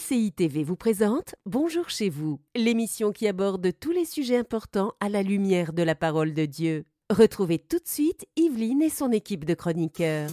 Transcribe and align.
MCI 0.00 0.32
TV 0.32 0.64
vous 0.64 0.76
présente 0.76 1.34
Bonjour 1.46 1.90
chez 1.90 2.08
vous, 2.08 2.40
l'émission 2.54 3.12
qui 3.12 3.28
aborde 3.28 3.70
tous 3.78 3.90
les 3.90 4.04
sujets 4.04 4.36
importants 4.36 4.92
à 5.00 5.08
la 5.08 5.22
lumière 5.22 5.72
de 5.72 5.82
la 5.82 5.94
parole 5.94 6.32
de 6.32 6.46
Dieu. 6.46 6.84
Retrouvez 7.10 7.58
tout 7.58 7.78
de 7.78 7.86
suite 7.86 8.26
Yveline 8.36 8.82
et 8.82 8.88
son 8.88 9.10
équipe 9.10 9.44
de 9.44 9.54
chroniqueurs. 9.54 10.30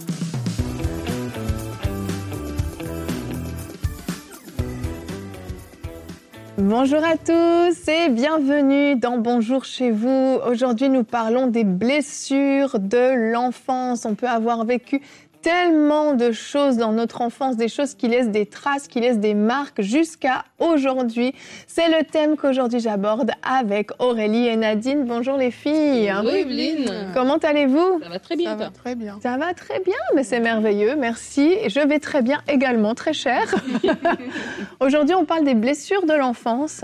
Bonjour 6.56 7.04
à 7.04 7.16
tous 7.16 7.88
et 7.88 8.08
bienvenue 8.08 8.96
dans 8.96 9.18
Bonjour 9.18 9.64
chez 9.64 9.92
vous. 9.92 10.38
Aujourd'hui, 10.44 10.88
nous 10.88 11.04
parlons 11.04 11.46
des 11.46 11.62
blessures 11.62 12.80
de 12.80 13.32
l'enfance. 13.32 14.04
On 14.04 14.16
peut 14.16 14.28
avoir 14.28 14.64
vécu 14.64 15.00
tellement 15.42 16.14
de 16.14 16.32
choses 16.32 16.76
dans 16.76 16.92
notre 16.92 17.20
enfance, 17.20 17.56
des 17.56 17.68
choses 17.68 17.94
qui 17.94 18.08
laissent 18.08 18.30
des 18.30 18.46
traces, 18.46 18.88
qui 18.88 19.00
laissent 19.00 19.18
des 19.18 19.34
marques 19.34 19.80
jusqu'à 19.80 20.44
aujourd'hui. 20.58 21.34
C'est 21.66 21.88
le 21.88 22.04
thème 22.04 22.36
qu'aujourd'hui 22.36 22.80
j'aborde 22.80 23.30
avec 23.42 23.90
Aurélie 23.98 24.46
et 24.46 24.56
Nadine. 24.56 25.04
Bonjour 25.04 25.36
les 25.36 25.50
filles. 25.50 26.12
Bonjour 26.14 26.34
Evelyne. 26.34 27.10
Comment 27.14 27.38
allez-vous? 27.38 28.00
Ça 28.02 28.08
va 28.08 28.18
très 28.18 28.36
bien. 28.36 28.50
Ça 28.50 28.56
va 28.56 28.70
très 28.70 28.94
bien. 28.94 29.18
Ça 29.22 29.36
va 29.36 29.54
très 29.54 29.80
bien, 29.80 29.94
mais 30.14 30.24
c'est 30.24 30.40
merveilleux, 30.40 30.96
merci. 30.96 31.54
Je 31.68 31.80
vais 31.80 31.98
très 31.98 32.22
bien 32.22 32.40
également, 32.48 32.94
très 32.94 33.12
cher. 33.12 33.42
aujourd'hui, 34.80 35.14
on 35.14 35.24
parle 35.24 35.44
des 35.44 35.54
blessures 35.54 36.06
de 36.06 36.14
l'enfance. 36.14 36.82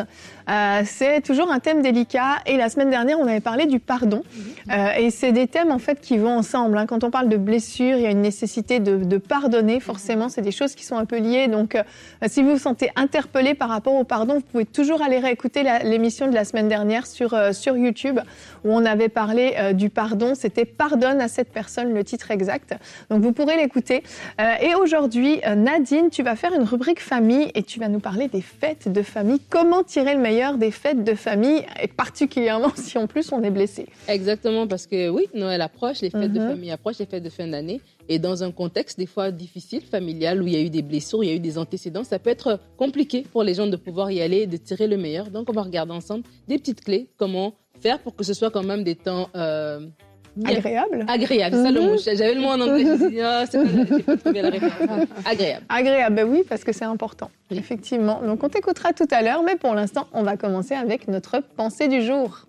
Euh, 0.48 0.83
c'est 0.84 1.21
toujours 1.23 1.51
un 1.51 1.59
thème 1.59 1.83
délicat 1.83 2.37
et 2.47 2.57
la 2.57 2.69
semaine 2.69 2.91
dernière, 2.91 3.19
on 3.19 3.27
avait 3.27 3.41
parlé 3.41 3.66
du 3.66 3.80
pardon. 3.80 4.23
Euh, 4.70 4.93
et 4.98 5.11
c'est 5.11 5.33
des 5.33 5.47
thèmes 5.47 5.70
en 5.70 5.79
fait 5.79 6.01
qui 6.01 6.19
vont 6.19 6.37
ensemble. 6.37 6.79
Hein. 6.79 6.87
Quand 6.87 7.05
on 7.05 7.11
parle 7.11 7.29
de 7.29 7.37
blessures, 7.37 7.97
il 7.97 8.03
y 8.03 8.07
a 8.07 8.11
une 8.11 8.23
nécessité 8.23 8.80
de, 8.80 8.97
de 8.97 9.17
pardonner. 9.19 9.80
Forcément, 9.80 10.29
c'est 10.29 10.43
des 10.43 10.53
choses 10.53 10.75
qui 10.75 10.84
sont 10.84 10.97
un 10.97 11.05
peu 11.05 11.19
liées. 11.19 11.48
Donc, 11.48 11.75
euh, 11.75 11.83
si 12.27 12.43
vous 12.43 12.53
vous 12.53 12.59
sentez 12.59 12.91
interpellé 12.97 13.55
par 13.55 13.69
rapport 13.69 13.95
au 13.95 14.05
pardon, 14.05 14.34
vous 14.34 14.41
pouvez 14.41 14.67
toujours 14.67 15.03
aller 15.03 15.19
réécouter 15.19 15.65
l'émission 15.84 16.29
de 16.29 16.34
la 16.34 16.45
semaine 16.45 16.69
dernière 16.69 17.06
sur, 17.06 17.34
euh, 17.34 17.53
sur 17.53 17.77
YouTube 17.77 18.20
où 18.65 18.72
on 18.72 18.84
avait 18.84 19.09
parlé 19.09 19.55
euh, 19.59 19.72
du 19.72 19.91
pardon. 19.91 20.34
C'était 20.34 20.65
Pardonne 20.65 21.20
à 21.20 21.28
cette 21.28 21.53
personne, 21.53 21.92
le 21.95 22.05
titre 22.05 22.31
exact. 22.31 22.75
Donc, 23.11 23.22
vous 23.22 23.33
pourrez 23.33 23.56
l'écouter. 23.56 24.03
et 24.39 24.75
aujourd'hui, 24.75 25.41
Nadine, 25.56 26.11
tu 26.11 26.22
vas 26.22 26.37
faire 26.37 26.53
une 26.53 26.65
rubrique 26.65 27.00
famille 27.00 27.50
et 27.55 27.62
tu 27.62 27.78
vas 27.78 27.89
nous 27.89 28.00
parler 28.00 28.28
des 28.28 28.41
fêtes 28.41 28.91
de 28.91 29.03
famille. 29.03 29.41
Comment 29.50 29.83
tirer 29.83 30.15
le 30.15 30.20
meilleur 30.20 30.34
des 30.59 30.71
fêtes 30.71 31.05
de 31.05 31.15
famille, 31.15 31.65
et 31.83 31.89
particulièrement 31.89 32.71
si 32.77 32.99
en 32.99 33.07
plus 33.07 33.33
on 33.33 33.43
est 33.43 33.51
blessé. 33.51 33.87
Exactement, 34.09 34.67
parce 34.67 34.87
que 34.87 35.09
oui, 35.09 35.27
Noël 35.35 35.61
approche, 35.61 36.01
les 36.01 36.11
fêtes 36.11 36.33
de 36.33 36.41
Mhm. 36.41 36.49
famille 36.51 36.71
approchent, 36.71 36.99
les 36.99 37.07
fêtes 37.07 37.23
de 37.23 37.31
fin 37.31 37.47
d'année. 37.47 37.81
Et 38.09 38.19
dans 38.19 38.43
un 38.43 38.51
contexte 38.51 38.99
des 38.99 39.07
fois 39.07 39.31
difficile, 39.31 39.83
familial, 39.83 40.43
où 40.43 40.47
il 40.47 40.53
y 40.53 40.57
a 40.57 40.61
eu 40.61 40.71
des 40.71 40.83
blessures, 40.83 41.23
il 41.25 41.29
y 41.31 41.33
a 41.33 41.37
eu 41.37 41.41
des 41.41 41.57
antécédents, 41.59 42.05
ça 42.05 42.19
peut 42.19 42.31
être 42.31 42.59
compliqué 42.77 43.25
pour 43.33 43.43
les 43.43 43.55
gens 43.55 43.67
de 43.67 43.77
pouvoir 43.77 44.11
y 44.11 44.21
aller 44.21 44.39
et 44.43 44.47
de 44.47 44.57
tirer 44.57 44.87
le 44.87 44.97
meilleur. 44.97 45.31
Donc 45.31 45.49
on 45.49 45.53
va 45.53 45.62
regarder 45.62 45.93
ensemble 45.93 46.25
des 46.49 46.59
petites 46.59 46.83
clés, 46.85 47.09
comment 47.17 47.55
faire 47.81 47.99
pour 48.01 48.15
que 48.17 48.25
ce 48.25 48.35
soit 48.35 48.51
quand 48.51 48.62
même 48.65 48.85
des 48.85 48.95
temps... 48.97 49.29
euh. 49.37 49.81
Agréable. 50.45 51.05
Agréable, 51.07 51.57
ça 51.57 51.71
le 51.71 51.81
Mhm. 51.81 51.87
mot. 51.91 51.97
J'avais 52.05 52.35
le 52.35 52.41
mot 52.41 52.49
en 52.49 52.61
anglais, 52.61 52.85
je 52.85 52.91
me 52.91 52.97
suis 52.99 53.11
dit, 53.11 53.21
ah, 53.21 53.45
c'est 53.49 53.59
pas, 53.63 53.97
j'ai 53.97 54.03
pas 54.03 54.17
trouvé 54.17 54.43
la. 54.43 54.49
Agréable. 55.31 55.65
Agréable, 55.69 56.17
ben 56.17 56.29
oui, 56.29 56.43
parce 56.49 56.65
que 56.65 56.73
c'est 56.73 56.85
important, 56.85 57.31
effectivement. 57.51 58.21
Donc 58.23 58.43
on 58.43 58.49
t'écoutera 58.49 58.93
tout 58.93 59.07
à 59.12 59.23
l'heure, 59.23 59.43
mais 59.45 59.55
pour 59.57 59.75
l'instant, 59.75 60.09
on 60.12 60.23
va 60.25 60.37
commencer 60.37 60.75
avec 60.75 61.07
notre 61.07 61.41
pensée 61.57 61.87
du 61.87 62.03
jour. 62.03 62.47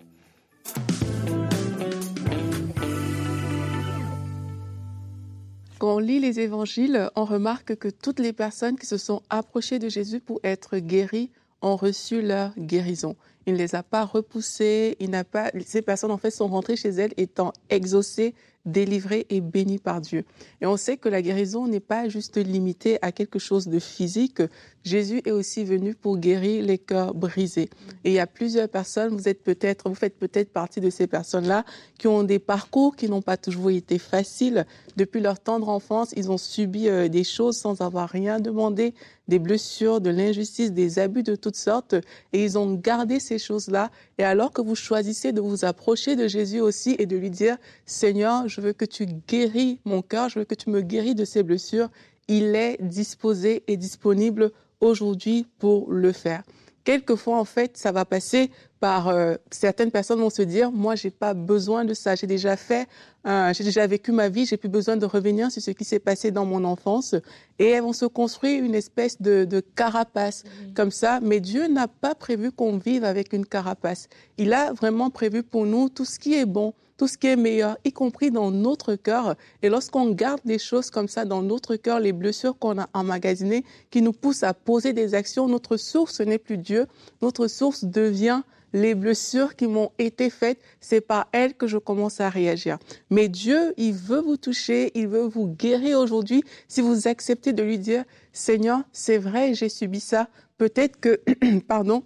Quand 5.77 5.95
on 5.95 5.99
lit 5.99 6.19
les 6.19 6.39
évangiles, 6.39 7.09
on 7.15 7.25
remarque 7.25 7.75
que 7.75 7.89
toutes 7.89 8.19
les 8.19 8.33
personnes 8.33 8.77
qui 8.77 8.85
se 8.85 8.97
sont 8.97 9.21
approchées 9.29 9.77
de 9.79 9.89
Jésus 9.89 10.19
pour 10.21 10.39
être 10.43 10.77
guéries 10.77 11.31
ont 11.61 11.75
reçu 11.75 12.21
leur 12.21 12.51
guérison. 12.57 13.15
Il 13.45 13.53
ne 13.53 13.57
les 13.59 13.75
a 13.75 13.83
pas 13.83 14.05
repoussées, 14.05 14.95
il 14.99 15.09
n'a 15.11 15.23
pas, 15.23 15.51
ces 15.65 15.81
personnes 15.81 16.11
en 16.11 16.17
fait 16.17 16.31
sont 16.31 16.47
rentrées 16.47 16.75
chez 16.75 16.89
elles 16.89 17.13
étant 17.17 17.53
exaucées, 17.69 18.33
délivrées 18.65 19.25
et 19.29 19.41
bénies 19.41 19.79
par 19.79 20.01
Dieu. 20.01 20.25
Et 20.61 20.65
on 20.65 20.77
sait 20.77 20.97
que 20.97 21.09
la 21.09 21.21
guérison 21.21 21.67
n'est 21.67 21.79
pas 21.79 22.09
juste 22.09 22.37
limitée 22.37 22.97
à 23.01 23.11
quelque 23.11 23.39
chose 23.39 23.67
de 23.67 23.79
physique. 23.79 24.41
Jésus 24.83 25.21
est 25.25 25.31
aussi 25.31 25.63
venu 25.63 25.95
pour 25.95 26.17
guérir 26.17 26.65
les 26.65 26.77
cœurs 26.77 27.13
brisés. 27.13 27.69
Et 28.03 28.11
il 28.11 28.13
y 28.13 28.19
a 28.19 28.27
plusieurs 28.27 28.69
personnes, 28.69 29.15
vous 29.15 29.27
êtes 29.27 29.43
peut-être, 29.43 29.89
vous 29.89 29.95
faites 29.95 30.17
peut-être 30.17 30.51
partie 30.51 30.81
de 30.81 30.89
ces 30.89 31.07
personnes-là 31.07 31.65
qui 31.97 32.07
ont 32.07 32.23
des 32.23 32.39
parcours 32.39 32.95
qui 32.95 33.09
n'ont 33.09 33.21
pas 33.21 33.37
toujours 33.37 33.71
été 33.71 33.97
faciles. 33.97 34.65
Depuis 34.95 35.21
leur 35.21 35.39
tendre 35.39 35.69
enfance, 35.69 36.13
ils 36.15 36.31
ont 36.31 36.37
subi 36.37 36.87
euh, 36.87 37.07
des 37.07 37.23
choses 37.23 37.57
sans 37.57 37.81
avoir 37.81 38.09
rien 38.09 38.39
demandé, 38.39 38.93
des 39.27 39.39
blessures, 39.39 40.01
de 40.01 40.09
l'injustice, 40.09 40.71
des 40.71 40.99
abus 40.99 41.23
de 41.23 41.35
toutes 41.35 41.55
sortes, 41.55 41.95
et 42.33 42.43
ils 42.43 42.57
ont 42.57 42.73
gardé 42.73 43.19
ces 43.19 43.39
choses-là. 43.39 43.89
Et 44.17 44.23
alors 44.23 44.51
que 44.51 44.61
vous 44.61 44.75
choisissez 44.75 45.31
de 45.31 45.41
vous 45.41 45.65
approcher 45.65 46.15
de 46.15 46.27
Jésus 46.27 46.59
aussi 46.59 46.95
et 46.99 47.05
de 47.05 47.17
lui 47.17 47.29
dire, 47.29 47.57
Seigneur, 47.85 48.47
veux 48.61 48.73
que 48.73 48.85
tu 48.85 49.05
guéris 49.05 49.79
mon 49.85 50.01
cœur, 50.01 50.29
je 50.29 50.39
veux 50.39 50.45
que 50.45 50.55
tu 50.55 50.69
me 50.69 50.81
guéris 50.81 51.15
de 51.15 51.25
ces 51.25 51.43
blessures, 51.43 51.89
il 52.27 52.55
est 52.55 52.81
disposé 52.81 53.63
et 53.67 53.77
disponible 53.77 54.51
aujourd'hui 54.81 55.47
pour 55.59 55.91
le 55.91 56.11
faire. 56.11 56.43
Quelquefois, 56.85 57.39
en 57.39 57.45
fait, 57.45 57.77
ça 57.77 57.91
va 57.91 58.05
passer 58.05 58.51
par 58.79 59.07
euh, 59.07 59.33
certaines 59.49 59.89
personnes 59.89 60.19
vont 60.19 60.29
se 60.29 60.43
dire, 60.43 60.71
moi, 60.71 60.93
j'ai 60.93 61.09
pas 61.09 61.33
besoin 61.33 61.83
de 61.83 61.95
ça, 61.95 62.13
j'ai 62.13 62.27
déjà 62.27 62.55
fait, 62.55 62.87
euh, 63.25 63.51
j'ai 63.53 63.63
déjà 63.63 63.87
vécu 63.87 64.11
ma 64.11 64.29
vie, 64.29 64.45
j'ai 64.45 64.57
plus 64.57 64.69
besoin 64.69 64.95
de 64.95 65.07
revenir 65.07 65.51
sur 65.51 65.63
ce 65.63 65.71
qui 65.71 65.83
s'est 65.83 65.97
passé 65.97 66.29
dans 66.29 66.45
mon 66.45 66.63
enfance, 66.63 67.15
et 67.57 67.69
elles 67.69 67.81
vont 67.81 67.91
se 67.91 68.05
construire 68.05 68.63
une 68.63 68.75
espèce 68.75 69.19
de, 69.19 69.45
de 69.45 69.61
carapace 69.61 70.43
comme 70.75 70.91
ça. 70.91 71.19
Mais 71.23 71.39
Dieu 71.39 71.67
n'a 71.67 71.87
pas 71.87 72.13
prévu 72.13 72.51
qu'on 72.51 72.77
vive 72.77 73.03
avec 73.03 73.33
une 73.33 73.47
carapace. 73.47 74.07
Il 74.37 74.53
a 74.53 74.71
vraiment 74.71 75.09
prévu 75.09 75.41
pour 75.41 75.65
nous 75.65 75.89
tout 75.89 76.05
ce 76.05 76.19
qui 76.19 76.35
est 76.35 76.45
bon, 76.45 76.75
tout 76.97 77.07
ce 77.07 77.17
qui 77.17 77.27
est 77.27 77.35
meilleur, 77.35 77.77
y 77.83 77.91
compris 77.91 78.31
dans 78.31 78.51
notre 78.51 78.95
cœur. 78.95 79.35
Et 79.61 79.69
lorsqu'on 79.69 80.11
garde 80.11 80.41
des 80.45 80.59
choses 80.59 80.89
comme 80.89 81.07
ça 81.07 81.25
dans 81.25 81.41
notre 81.41 81.75
cœur, 81.75 81.99
les 81.99 82.13
blessures 82.13 82.57
qu'on 82.57 82.79
a 82.79 82.89
emmagasinées, 82.93 83.63
qui 83.89 84.01
nous 84.01 84.13
poussent 84.13 84.43
à 84.43 84.53
poser 84.53 84.93
des 84.93 85.13
actions, 85.13 85.47
notre 85.47 85.77
source 85.77 86.21
n'est 86.21 86.37
plus 86.37 86.57
Dieu, 86.57 86.87
notre 87.21 87.47
source 87.47 87.83
devient 87.83 88.41
les 88.73 88.93
blessures 88.93 89.55
qui 89.55 89.67
m'ont 89.67 89.91
été 89.97 90.29
faites, 90.29 90.59
c'est 90.81 90.99
par 90.99 91.27
elles 91.31 91.53
que 91.53 91.65
je 91.65 91.77
commence 91.77 92.19
à 92.19 92.29
réagir. 92.29 92.77
Mais 93.09 93.29
Dieu, 93.29 93.73
il 93.77 93.93
veut 93.93 94.19
vous 94.19 94.35
toucher, 94.35 94.91
il 94.95 95.07
veut 95.07 95.25
vous 95.25 95.47
guérir 95.47 95.97
aujourd'hui 95.99 96.43
si 96.67 96.81
vous 96.81 97.07
acceptez 97.07 97.53
de 97.53 97.63
lui 97.63 97.79
dire, 97.79 98.03
Seigneur, 98.33 98.81
c'est 98.91 99.17
vrai, 99.17 99.53
j'ai 99.53 99.69
subi 99.69 100.01
ça. 100.01 100.27
Peut-être 100.57 100.99
que, 100.99 101.21
pardon, 101.67 102.03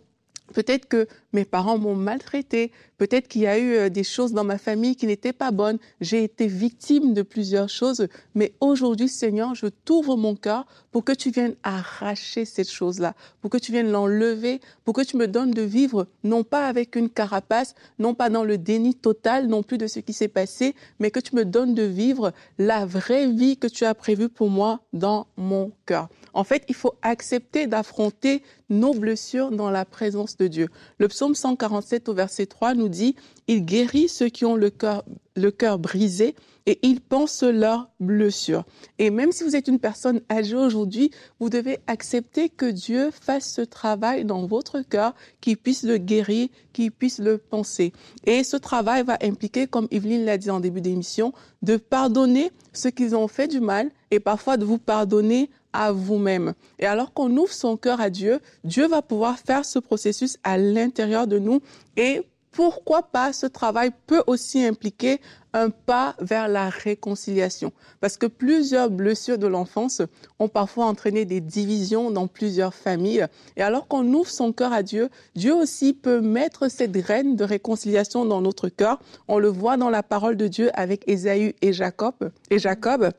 Peut-être 0.54 0.88
que 0.88 1.08
mes 1.34 1.46
parents 1.46 1.78
m'ont 1.78 1.96
maltraité, 1.96 2.72
peut-être 2.98 3.28
qu'il 3.28 3.42
y 3.42 3.48
a 3.48 3.58
eu 3.58 3.74
euh, 3.74 3.90
des 3.90 4.04
choses 4.04 4.34
dans 4.34 4.44
ma 4.44 4.58
famille 4.58 4.96
qui 4.96 5.08
n'étaient 5.08 5.34
pas 5.34 5.52
bonnes, 5.52 5.78
j'ai 6.02 6.24
été 6.24 6.48
victime 6.48 7.14
de 7.14 7.22
plusieurs 7.22 7.70
choses, 7.70 8.08
mais 8.36 8.54
aujourd'hui, 8.60 9.10
Seigneur, 9.10 9.56
je 9.56 9.68
t'ouvre 9.68 10.18
mon 10.18 10.36
cœur 10.36 10.66
pour 10.92 11.04
que 11.04 11.12
tu 11.12 11.32
viennes 11.32 11.56
arracher 11.64 12.46
cette 12.46 12.70
chose-là, 12.70 13.14
pour 13.42 13.50
que 13.50 13.58
tu 13.58 13.72
viennes 13.72 13.92
l'enlever, 13.92 14.60
pour 14.86 14.94
que 14.94 15.02
tu 15.02 15.18
me 15.18 15.28
donnes 15.28 15.52
de 15.52 15.62
vivre, 15.62 16.08
non 16.24 16.44
pas 16.44 16.68
avec 16.68 16.96
une 16.96 17.10
carapace, 17.10 17.76
non 18.00 18.14
pas 18.14 18.30
dans 18.30 18.44
le 18.44 18.58
déni 18.58 18.96
total 18.96 19.48
non 19.48 19.64
plus 19.64 19.78
de 19.78 19.88
ce 19.88 20.00
qui 20.00 20.14
s'est 20.14 20.28
passé, 20.28 20.76
mais 21.00 21.12
que 21.12 21.20
tu 21.20 21.36
me 21.36 21.46
donnes 21.46 21.76
de 21.76 21.84
vivre 21.84 22.34
la 22.58 22.86
vraie 22.86 23.28
vie 23.28 23.58
que 23.58 23.68
tu 23.68 23.86
as 23.86 23.94
prévue 23.94 24.30
pour 24.30 24.50
moi 24.50 24.82
dans 24.94 25.28
mon 25.38 25.72
cœur. 25.86 26.10
En 26.34 26.44
fait, 26.44 26.64
il 26.68 26.76
faut 26.76 26.94
accepter 27.02 27.68
d'affronter 27.68 28.44
nos 28.70 28.94
blessures 28.94 29.52
dans 29.52 29.72
la 29.72 29.86
présence 29.86 30.38
de 30.38 30.48
Dieu. 30.48 30.70
Le 31.00 31.08
psaume 31.08 31.36
147 31.36 32.10
au 32.10 32.14
verset 32.14 32.46
3 32.46 32.76
nous 32.76 32.90
dit, 32.90 33.16
il 33.48 33.66
guérit 33.66 34.10
ceux 34.10 34.30
qui 34.30 34.46
ont 34.46 34.56
le 34.56 34.70
cœur, 34.70 35.04
le 35.36 35.52
cœur 35.52 35.80
brisé 35.80 36.36
et 36.70 36.78
il 36.84 37.02
pense 37.02 37.42
leurs 37.42 37.90
blessures. 38.00 38.64
Et 39.00 39.10
même 39.10 39.32
si 39.32 39.44
vous 39.44 39.56
êtes 39.56 39.68
une 39.68 39.80
personne 39.80 40.22
âgée 40.32 40.56
aujourd'hui, 40.56 41.10
vous 41.40 41.50
devez 41.50 41.80
accepter 41.88 42.48
que 42.48 42.68
Dieu 42.68 43.10
fasse 43.10 43.52
ce 43.52 43.62
travail 43.62 44.24
dans 44.24 44.46
votre 44.46 44.82
cœur, 44.82 45.16
qu'il 45.42 45.58
puisse 45.58 45.82
le 45.82 45.98
guérir, 45.98 46.48
qu'il 46.72 46.92
puisse 46.92 47.18
le 47.18 47.40
penser. 47.40 47.92
Et 48.28 48.44
ce 48.44 48.56
travail 48.56 49.04
va 49.04 49.18
impliquer, 49.24 49.66
comme 49.66 49.88
Evelyne 49.90 50.26
l'a 50.26 50.38
dit 50.38 50.52
en 50.52 50.60
début 50.60 50.80
d'émission, 50.80 51.34
de 51.64 51.76
pardonner 51.76 52.52
ceux 52.72 52.92
qui 52.92 53.16
ont 53.16 53.28
fait 53.28 53.48
du 53.48 53.62
mal 53.62 53.90
et 54.12 54.20
parfois 54.20 54.58
de 54.58 54.64
vous 54.64 54.78
pardonner 54.78 55.50
à 55.74 55.92
vous-même. 55.92 56.54
Et 56.78 56.86
alors 56.86 57.14
qu'on 57.14 57.36
ouvre 57.36 57.52
son 57.52 57.78
cœur 57.78 58.00
à 58.00 58.12
Dieu, 58.12 58.42
Dieu 58.64 58.88
va 58.88 59.02
pouvoir 59.02 59.40
faire 59.40 59.66
ce 59.66 59.80
processus 59.80 60.38
à 60.44 60.60
l'intérieur 60.60 61.26
de 61.26 61.40
nous 61.40 61.62
et 61.98 62.22
pourquoi 62.52 63.04
pas 63.04 63.34
ce 63.34 63.46
travail 63.46 63.92
peut 64.08 64.24
aussi 64.28 64.64
impliquer 64.64 65.22
un 65.54 65.70
pas 65.70 66.16
vers 66.20 66.48
la 66.48 66.70
réconciliation. 66.70 67.72
Parce 68.02 68.18
que 68.18 68.26
plusieurs 68.26 68.90
blessures 68.90 69.38
de 69.38 69.48
l'enfance 69.48 70.02
ont 70.38 70.48
parfois 70.48 70.86
entraîné 70.86 71.26
des 71.26 71.42
divisions 71.42 72.12
dans 72.12 72.28
plusieurs 72.28 72.74
familles. 72.74 73.26
Et 73.58 73.62
alors 73.62 73.88
qu'on 73.88 74.06
ouvre 74.14 74.30
son 74.30 74.52
cœur 74.52 74.74
à 74.74 74.84
Dieu, 74.84 75.10
Dieu 75.36 75.54
aussi 75.54 75.94
peut 75.94 76.22
mettre 76.22 76.70
cette 76.70 76.92
graine 76.92 77.36
de 77.36 77.44
réconciliation 77.44 78.26
dans 78.26 78.42
notre 78.42 78.70
cœur. 78.70 79.00
On 79.28 79.40
le 79.40 79.50
voit 79.50 79.78
dans 79.78 79.90
la 79.90 80.04
parole 80.04 80.38
de 80.38 80.48
Dieu 80.48 80.70
avec 80.74 81.08
Ésaü 81.08 81.56
et 81.62 81.74
Jacob. 81.74 82.32
Et 82.50 82.60
Jacob. 82.60 83.12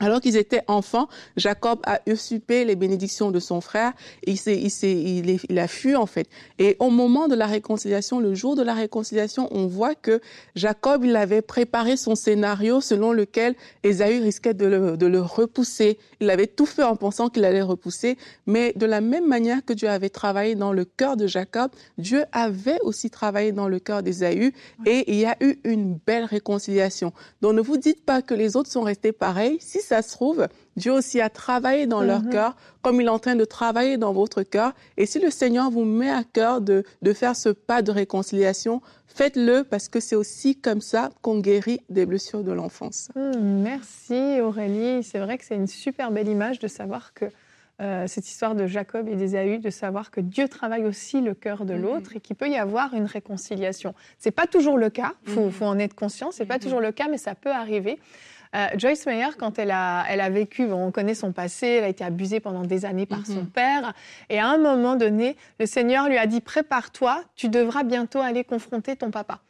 Alors 0.00 0.20
qu'ils 0.20 0.36
étaient 0.36 0.62
enfants, 0.66 1.08
Jacob 1.36 1.78
a 1.84 2.00
usurpé 2.06 2.64
les 2.64 2.74
bénédictions 2.74 3.30
de 3.30 3.38
son 3.38 3.60
frère. 3.60 3.92
Et 4.26 4.32
il, 4.32 4.36
s'est, 4.36 4.58
il, 4.58 4.70
s'est, 4.70 4.92
il, 4.92 5.58
a 5.58 5.68
fui 5.68 5.94
en 5.94 6.06
fait. 6.06 6.28
Et 6.58 6.76
au 6.80 6.90
moment 6.90 7.28
de 7.28 7.36
la 7.36 7.46
réconciliation, 7.46 8.18
le 8.18 8.34
jour 8.34 8.56
de 8.56 8.62
la 8.62 8.74
réconciliation, 8.74 9.46
on 9.52 9.68
voit 9.68 9.94
que 9.94 10.20
Jacob, 10.56 11.04
il 11.04 11.14
avait 11.14 11.42
préparé 11.42 11.96
son 11.96 12.16
scénario 12.16 12.80
selon 12.80 13.12
lequel 13.12 13.54
Ésaü 13.84 14.20
risquait 14.20 14.52
de 14.52 14.66
le, 14.66 14.96
de 14.96 15.06
le 15.06 15.20
repousser. 15.20 15.98
Il 16.20 16.28
avait 16.28 16.48
tout 16.48 16.66
fait 16.66 16.82
en 16.82 16.96
pensant 16.96 17.28
qu'il 17.28 17.44
allait 17.44 17.62
repousser. 17.62 18.18
Mais 18.46 18.72
de 18.74 18.86
la 18.86 19.00
même 19.00 19.28
manière 19.28 19.64
que 19.64 19.72
Dieu 19.72 19.88
avait 19.88 20.10
travaillé 20.10 20.56
dans 20.56 20.72
le 20.72 20.84
cœur 20.84 21.16
de 21.16 21.28
Jacob, 21.28 21.70
Dieu 21.98 22.24
avait 22.32 22.80
aussi 22.82 23.10
travaillé 23.10 23.52
dans 23.52 23.68
le 23.68 23.78
cœur 23.78 24.02
d'Ésaü. 24.02 24.52
Et 24.86 25.04
il 25.12 25.20
y 25.20 25.24
a 25.24 25.36
eu 25.40 25.60
une 25.62 25.96
belle 26.04 26.24
réconciliation. 26.24 27.12
Donc 27.42 27.54
ne 27.54 27.60
vous 27.60 27.76
dites 27.76 28.04
pas 28.04 28.22
que 28.22 28.34
les 28.34 28.56
autres 28.56 28.72
sont 28.72 28.82
restés 28.82 29.12
pareils. 29.12 29.58
Ça 29.84 30.02
se 30.02 30.10
trouve, 30.10 30.48
Dieu 30.76 30.92
aussi 30.92 31.20
a 31.20 31.28
travaillé 31.28 31.86
dans 31.86 32.02
leur 32.02 32.28
cœur 32.28 32.56
comme 32.82 33.00
il 33.00 33.06
est 33.06 33.10
en 33.10 33.18
train 33.18 33.36
de 33.36 33.44
travailler 33.44 33.96
dans 33.96 34.12
votre 34.12 34.42
cœur. 34.42 34.72
Et 34.96 35.06
si 35.06 35.20
le 35.20 35.30
Seigneur 35.30 35.70
vous 35.70 35.84
met 35.84 36.10
à 36.10 36.24
cœur 36.24 36.60
de, 36.60 36.84
de 37.02 37.12
faire 37.12 37.36
ce 37.36 37.48
pas 37.48 37.82
de 37.82 37.90
réconciliation, 37.92 38.82
faites-le 39.06 39.64
parce 39.64 39.88
que 39.88 40.00
c'est 40.00 40.16
aussi 40.16 40.56
comme 40.56 40.80
ça 40.80 41.10
qu'on 41.22 41.38
guérit 41.38 41.80
des 41.88 42.06
blessures 42.06 42.42
de 42.42 42.52
l'enfance. 42.52 43.10
Mmh, 43.14 43.62
merci 43.62 44.40
Aurélie. 44.40 45.02
C'est 45.02 45.20
vrai 45.20 45.38
que 45.38 45.44
c'est 45.44 45.56
une 45.56 45.68
super 45.68 46.10
belle 46.10 46.28
image 46.28 46.58
de 46.58 46.68
savoir 46.68 47.14
que 47.14 47.26
euh, 47.80 48.06
cette 48.06 48.28
histoire 48.28 48.54
de 48.54 48.68
Jacob 48.68 49.08
et 49.08 49.16
d'Ésaü, 49.16 49.58
de 49.58 49.70
savoir 49.70 50.12
que 50.12 50.20
Dieu 50.20 50.46
travaille 50.46 50.84
aussi 50.84 51.20
le 51.20 51.34
cœur 51.34 51.64
de 51.64 51.74
l'autre 51.74 52.14
et 52.14 52.20
qu'il 52.20 52.36
peut 52.36 52.48
y 52.48 52.56
avoir 52.56 52.94
une 52.94 53.06
réconciliation. 53.06 53.94
C'est 54.18 54.30
pas 54.30 54.46
toujours 54.46 54.78
le 54.78 54.90
cas, 54.90 55.14
faut, 55.24 55.50
faut 55.50 55.64
en 55.64 55.78
être 55.80 55.94
conscient. 55.94 56.30
C'est 56.30 56.46
pas 56.46 56.60
toujours 56.60 56.80
le 56.80 56.92
cas, 56.92 57.08
mais 57.10 57.18
ça 57.18 57.34
peut 57.34 57.50
arriver. 57.50 57.98
Euh, 58.54 58.66
Joyce 58.76 59.06
Meyer, 59.06 59.30
quand 59.38 59.58
elle 59.58 59.70
a, 59.70 60.04
elle 60.08 60.20
a 60.20 60.30
vécu, 60.30 60.70
on 60.72 60.90
connaît 60.92 61.14
son 61.14 61.32
passé, 61.32 61.66
elle 61.66 61.84
a 61.84 61.88
été 61.88 62.04
abusée 62.04 62.40
pendant 62.40 62.62
des 62.62 62.84
années 62.84 63.06
par 63.06 63.26
son 63.26 63.44
père. 63.44 63.92
Et 64.30 64.38
à 64.38 64.48
un 64.48 64.58
moment 64.58 64.94
donné, 64.96 65.36
le 65.58 65.66
Seigneur 65.66 66.08
lui 66.08 66.18
a 66.18 66.26
dit 66.26 66.40
Prépare-toi, 66.40 67.22
tu 67.34 67.48
devras 67.48 67.82
bientôt 67.82 68.20
aller 68.20 68.44
confronter 68.44 68.96
ton 68.96 69.10
papa. 69.10 69.40